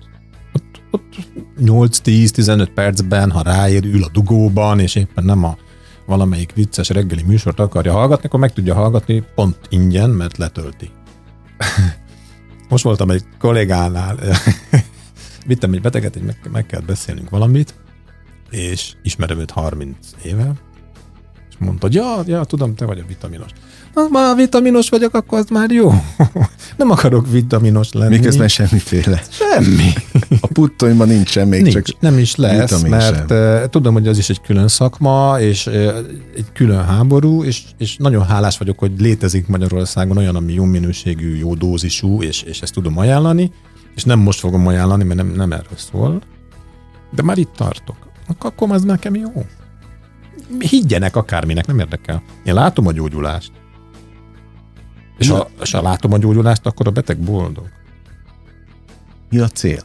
Ott, 0.54 0.82
ott 0.92 1.16
8-10-15 1.62 2.68
percben, 2.74 3.32
ha 3.32 3.42
ráér, 3.42 3.86
ül 3.86 4.04
a 4.04 4.10
dugóban, 4.14 4.80
és 4.80 4.96
éppen 4.96 5.24
nem 5.24 5.44
a 5.44 5.58
valamelyik 6.06 6.54
vicces 6.54 6.90
reggeli 6.90 7.24
műsort 7.24 7.60
akarja 7.60 7.92
hallgatni, 7.92 8.28
akkor 8.28 8.40
meg 8.40 8.54
tudja 8.54 8.74
hallgatni 8.74 9.24
pont 9.36 9.60
ingyen, 9.70 10.10
mert 10.10 10.38
letölti. 10.38 10.90
Most 12.70 12.84
voltam 12.84 13.10
egy 13.10 13.24
kollégánál, 13.40 14.18
vittem 15.48 15.74
egy 15.74 15.82
beteget, 15.82 16.14
hogy 16.14 16.24
meg, 16.24 16.38
meg 16.52 16.66
kell 16.66 16.82
beszélnünk 16.82 17.30
valamit, 17.30 17.74
és 18.50 18.94
ismerem 19.04 19.40
őt 19.40 19.52
30 19.52 19.98
éve, 20.24 20.54
mondta, 21.60 21.86
hogy 21.86 21.96
ja, 21.96 22.22
ja, 22.26 22.44
tudom, 22.44 22.76
te 22.76 22.86
vagy 22.86 23.00
a 23.00 23.04
vitaminos. 23.08 23.50
Ha 23.94 24.08
már 24.10 24.36
vitaminos 24.36 24.90
vagyok, 24.90 25.14
akkor 25.14 25.38
az 25.40 25.48
már 25.50 25.72
jó. 25.72 25.92
Nem 26.78 26.90
akarok 26.90 27.32
vitaminos 27.32 27.92
lenni. 27.94 28.16
Miközben 28.16 28.48
semmiféle. 28.48 29.22
Semmi. 29.30 29.94
A 30.42 30.48
puttonyban 30.48 31.08
nincs 31.08 31.30
semmi, 31.30 31.58
Nincs, 31.62 31.74
csak 31.74 31.86
nem 32.00 32.18
is 32.18 32.36
lesz, 32.36 32.82
mert 32.82 33.30
sem. 33.30 33.38
uh, 33.38 33.66
tudom, 33.70 33.94
hogy 33.94 34.08
az 34.08 34.18
is 34.18 34.30
egy 34.30 34.42
külön 34.42 34.68
szakma, 34.68 35.40
és 35.40 35.66
uh, 35.66 35.74
egy 36.36 36.46
külön 36.54 36.86
háború, 36.86 37.44
és, 37.44 37.62
és 37.78 37.96
nagyon 37.98 38.26
hálás 38.26 38.58
vagyok, 38.58 38.80
hogy 38.80 38.92
létezik 38.98 39.48
Magyarországon 39.48 40.18
olyan, 40.18 40.36
ami 40.36 40.54
jó 40.54 40.64
minőségű, 40.64 41.36
jó 41.38 41.54
dózisú, 41.56 42.22
és, 42.22 42.42
és 42.42 42.62
ezt 42.62 42.74
tudom 42.74 42.98
ajánlani, 42.98 43.52
és 43.96 44.04
nem 44.04 44.20
most 44.20 44.40
fogom 44.40 44.68
ajánlani, 44.68 45.04
mert 45.04 45.20
nem, 45.20 45.32
nem 45.36 45.52
erről 45.52 45.78
szól, 45.92 46.22
de 47.16 47.22
már 47.24 47.38
itt 47.38 47.52
tartok. 47.56 47.96
Ak- 48.28 48.44
Akkor 48.44 48.72
az 48.72 48.84
nekem 48.84 49.16
jó. 49.16 49.46
Higgyenek 50.60 51.16
akárminek, 51.16 51.68
nem 51.68 51.80
érdekel. 51.80 52.24
Én 52.44 52.54
látom 52.54 52.88
a 52.88 52.92
gyógyulást. 52.92 53.52
És 55.18 55.30
ha, 55.30 55.50
és 55.62 55.72
ha 55.72 55.82
látom 55.82 56.14
a 56.14 56.18
gyógyulást, 56.18 56.66
akkor 56.66 56.88
a 56.88 56.92
beteg 56.92 57.18
boldog. 57.18 57.70
mi 59.30 59.40
a 59.40 59.48
cél? 59.48 59.84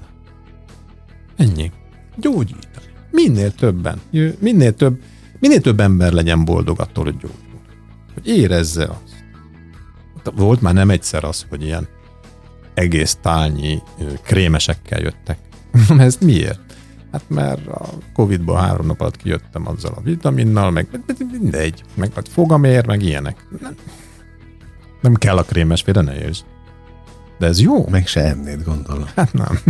Ennyi. 1.37 1.73
Gyógyítani. 2.17 2.87
Minél 3.11 3.53
többen. 3.53 4.01
Minél 4.39 4.75
több, 4.75 5.03
minél 5.39 5.61
több 5.61 5.81
ember 5.81 6.13
legyen 6.13 6.45
boldog 6.45 6.81
attól, 6.81 7.05
hogy 7.05 7.17
gyógyul. 7.17 7.61
Hogy 8.15 8.27
érezze 8.27 8.85
azt. 8.85 9.25
Volt 10.35 10.61
már 10.61 10.75
nem 10.75 10.91
egyszer 10.91 11.25
az, 11.25 11.47
hogy 11.49 11.63
ilyen 11.63 11.89
egész 12.75 13.19
tálnyi 13.23 13.83
krémesekkel 14.23 15.01
jöttek. 15.01 15.39
Mondom, 15.73 16.01
ez 16.01 16.19
miért? 16.21 16.61
Hát 17.15 17.25
mert 17.29 17.67
a 17.67 17.89
Covid-ból 18.13 18.57
három 18.57 18.87
nap 18.87 19.01
alatt 19.01 19.17
kijöttem 19.17 19.69
azzal 19.69 19.93
a 19.97 20.01
vitaminnal, 20.01 20.71
meg 20.71 20.87
mindegy, 21.31 21.83
meg 21.95 22.11
vagy 22.15 22.29
fogamér, 22.29 22.87
meg 22.87 23.03
ilyenek. 23.03 23.47
Nem, 23.61 23.75
nem 25.01 25.15
kell 25.15 25.37
a 25.37 25.43
krémes, 25.43 25.83
félre 25.83 26.01
ne 26.01 26.19
értsd. 26.19 26.45
De 27.39 27.47
ez 27.47 27.61
jó. 27.61 27.87
Meg 27.89 28.07
se 28.07 28.21
ennéd, 28.21 28.65
gondolom. 28.65 29.07
Hát 29.15 29.33
nem. 29.33 29.59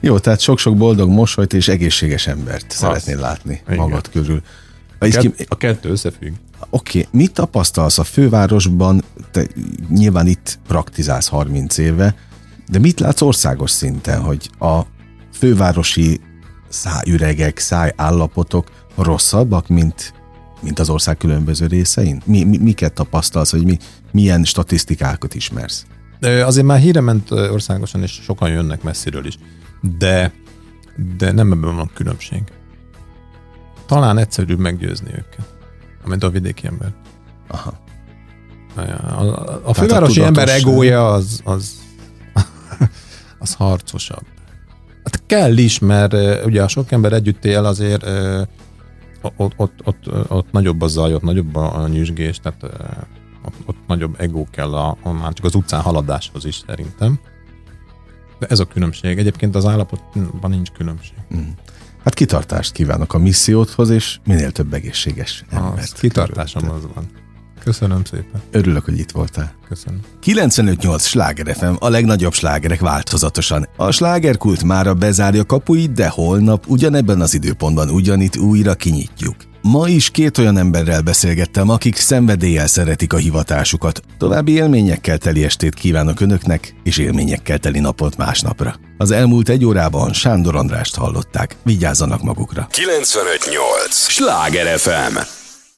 Jó, 0.00 0.18
tehát 0.18 0.40
sok-sok 0.40 0.76
boldog 0.76 1.10
mosolyt 1.10 1.52
és 1.52 1.68
egészséges 1.68 2.26
embert 2.26 2.70
szeretnél 2.70 3.18
látni 3.18 3.60
Igen. 3.66 3.76
magad 3.76 4.10
körül. 4.10 4.42
És 5.00 5.16
ki, 5.16 5.32
A 5.48 5.56
kettő 5.56 5.90
összefügg. 5.90 6.32
Oké, 6.70 7.06
mit 7.10 7.32
tapasztalsz 7.32 7.98
a 7.98 8.04
fővárosban? 8.04 9.04
Te 9.30 9.46
nyilván 9.88 10.26
itt 10.26 10.58
praktizálsz 10.66 11.28
30 11.28 11.78
éve, 11.78 12.14
de 12.68 12.78
mit 12.78 13.00
látsz 13.00 13.20
országos 13.20 13.70
szinten, 13.70 14.20
hogy 14.20 14.50
a 14.58 14.80
fővárosi 15.32 16.20
szájüregek, 16.68 17.58
szájállapotok 17.58 18.70
rosszabbak, 18.96 19.68
mint, 19.68 20.14
mint 20.60 20.78
az 20.78 20.88
ország 20.88 21.16
különböző 21.16 21.66
részein? 21.66 22.22
Mi, 22.24 22.44
mi, 22.44 22.56
miket 22.56 22.94
tapasztalsz, 22.94 23.50
hogy 23.50 23.64
mi, 23.64 23.78
milyen 24.12 24.44
statisztikákat 24.44 25.34
ismersz? 25.34 25.86
Azért 26.20 26.66
már 26.66 26.78
híre 26.78 27.00
ment 27.00 27.30
országosan, 27.30 28.02
és 28.02 28.12
sokan 28.12 28.50
jönnek 28.50 28.82
messziről 28.82 29.26
is. 29.26 29.38
De, 29.98 30.32
de 31.16 31.32
nem 31.32 31.52
ebben 31.52 31.76
van 31.76 31.90
különbség. 31.94 32.42
Talán 33.86 34.18
egyszerűbb 34.18 34.58
meggyőzni 34.58 35.10
őket, 35.10 35.54
mint 36.04 36.22
a 36.22 36.30
vidéki 36.30 36.66
ember. 36.66 36.94
Aha. 37.48 37.82
A, 38.74 38.80
a, 38.80 39.60
a 39.64 39.74
fővárosi 39.74 40.20
a 40.20 40.24
ember 40.24 40.44
tudatosság. 40.44 40.72
egója 40.72 41.12
az, 41.12 41.40
az, 41.44 41.83
az 43.44 43.54
harcosabb. 43.54 44.24
Hát 45.04 45.22
kell 45.26 45.56
is, 45.56 45.78
mert 45.78 46.14
ugye 46.44 46.62
a 46.62 46.68
sok 46.68 46.90
ember 46.92 47.12
együtt 47.12 47.44
él, 47.44 47.64
azért 47.64 48.06
ott, 49.36 49.52
ott, 49.56 49.80
ott, 49.84 50.30
ott 50.30 50.52
nagyobb 50.52 50.82
a 50.82 50.86
zaj, 50.86 51.14
ott 51.14 51.22
nagyobb 51.22 51.54
a 51.54 51.88
nyüzsgés, 51.88 52.38
tehát 52.38 52.62
ott, 53.44 53.54
ott 53.66 53.76
nagyobb 53.86 54.14
ego 54.18 54.44
kell 54.50 54.74
a, 54.74 54.96
a, 55.02 55.12
már 55.12 55.32
csak 55.32 55.44
az 55.44 55.54
utcán 55.54 55.80
haladáshoz 55.80 56.44
is 56.44 56.62
szerintem. 56.66 57.18
De 58.38 58.46
ez 58.46 58.58
a 58.60 58.64
különbség. 58.64 59.18
Egyébként 59.18 59.54
az 59.54 59.66
állapotban 59.66 60.50
nincs 60.50 60.70
különbség. 60.70 61.14
Hát 62.04 62.14
kitartást 62.14 62.72
kívánok 62.72 63.14
a 63.14 63.18
missziódhoz, 63.18 63.90
és 63.90 64.18
minél 64.24 64.52
több 64.52 64.74
egészséges 64.74 65.44
Az 65.50 65.56
embert. 65.56 65.98
kitartásom 65.98 66.62
körülötted. 66.62 66.90
az 66.90 66.94
van. 66.94 67.08
Köszönöm 67.64 68.04
szépen. 68.04 68.42
Örülök, 68.50 68.84
hogy 68.84 68.98
itt 68.98 69.10
voltál. 69.10 69.54
Köszönöm. 69.68 70.00
95.8 70.24 71.00
Sláger 71.00 71.56
FM, 71.56 71.72
a 71.78 71.88
legnagyobb 71.88 72.32
slágerek 72.32 72.80
változatosan. 72.80 73.68
A 73.76 73.90
slágerkult 73.90 74.64
mára 74.64 74.94
bezárja 74.94 75.44
kapuit, 75.44 75.92
de 75.92 76.08
holnap 76.08 76.64
ugyanebben 76.66 77.20
az 77.20 77.34
időpontban 77.34 77.90
ugyanitt 77.90 78.36
újra 78.36 78.74
kinyitjuk. 78.74 79.36
Ma 79.62 79.88
is 79.88 80.10
két 80.10 80.38
olyan 80.38 80.58
emberrel 80.58 81.00
beszélgettem, 81.00 81.68
akik 81.68 81.96
szenvedéllyel 81.96 82.66
szeretik 82.66 83.12
a 83.12 83.16
hivatásukat. 83.16 84.02
További 84.18 84.52
élményekkel 84.52 85.18
teli 85.18 85.44
estét 85.44 85.74
kívánok 85.74 86.20
önöknek, 86.20 86.74
és 86.82 86.98
élményekkel 86.98 87.58
teli 87.58 87.78
napot 87.78 88.16
másnapra. 88.16 88.74
Az 88.98 89.10
elmúlt 89.10 89.48
egy 89.48 89.64
órában 89.64 90.12
Sándor 90.12 90.56
Andrást 90.56 90.96
hallották. 90.96 91.56
Vigyázzanak 91.62 92.22
magukra! 92.22 92.66
958! 92.70 93.96
Sláger 93.96 94.78
FM! 94.78 95.43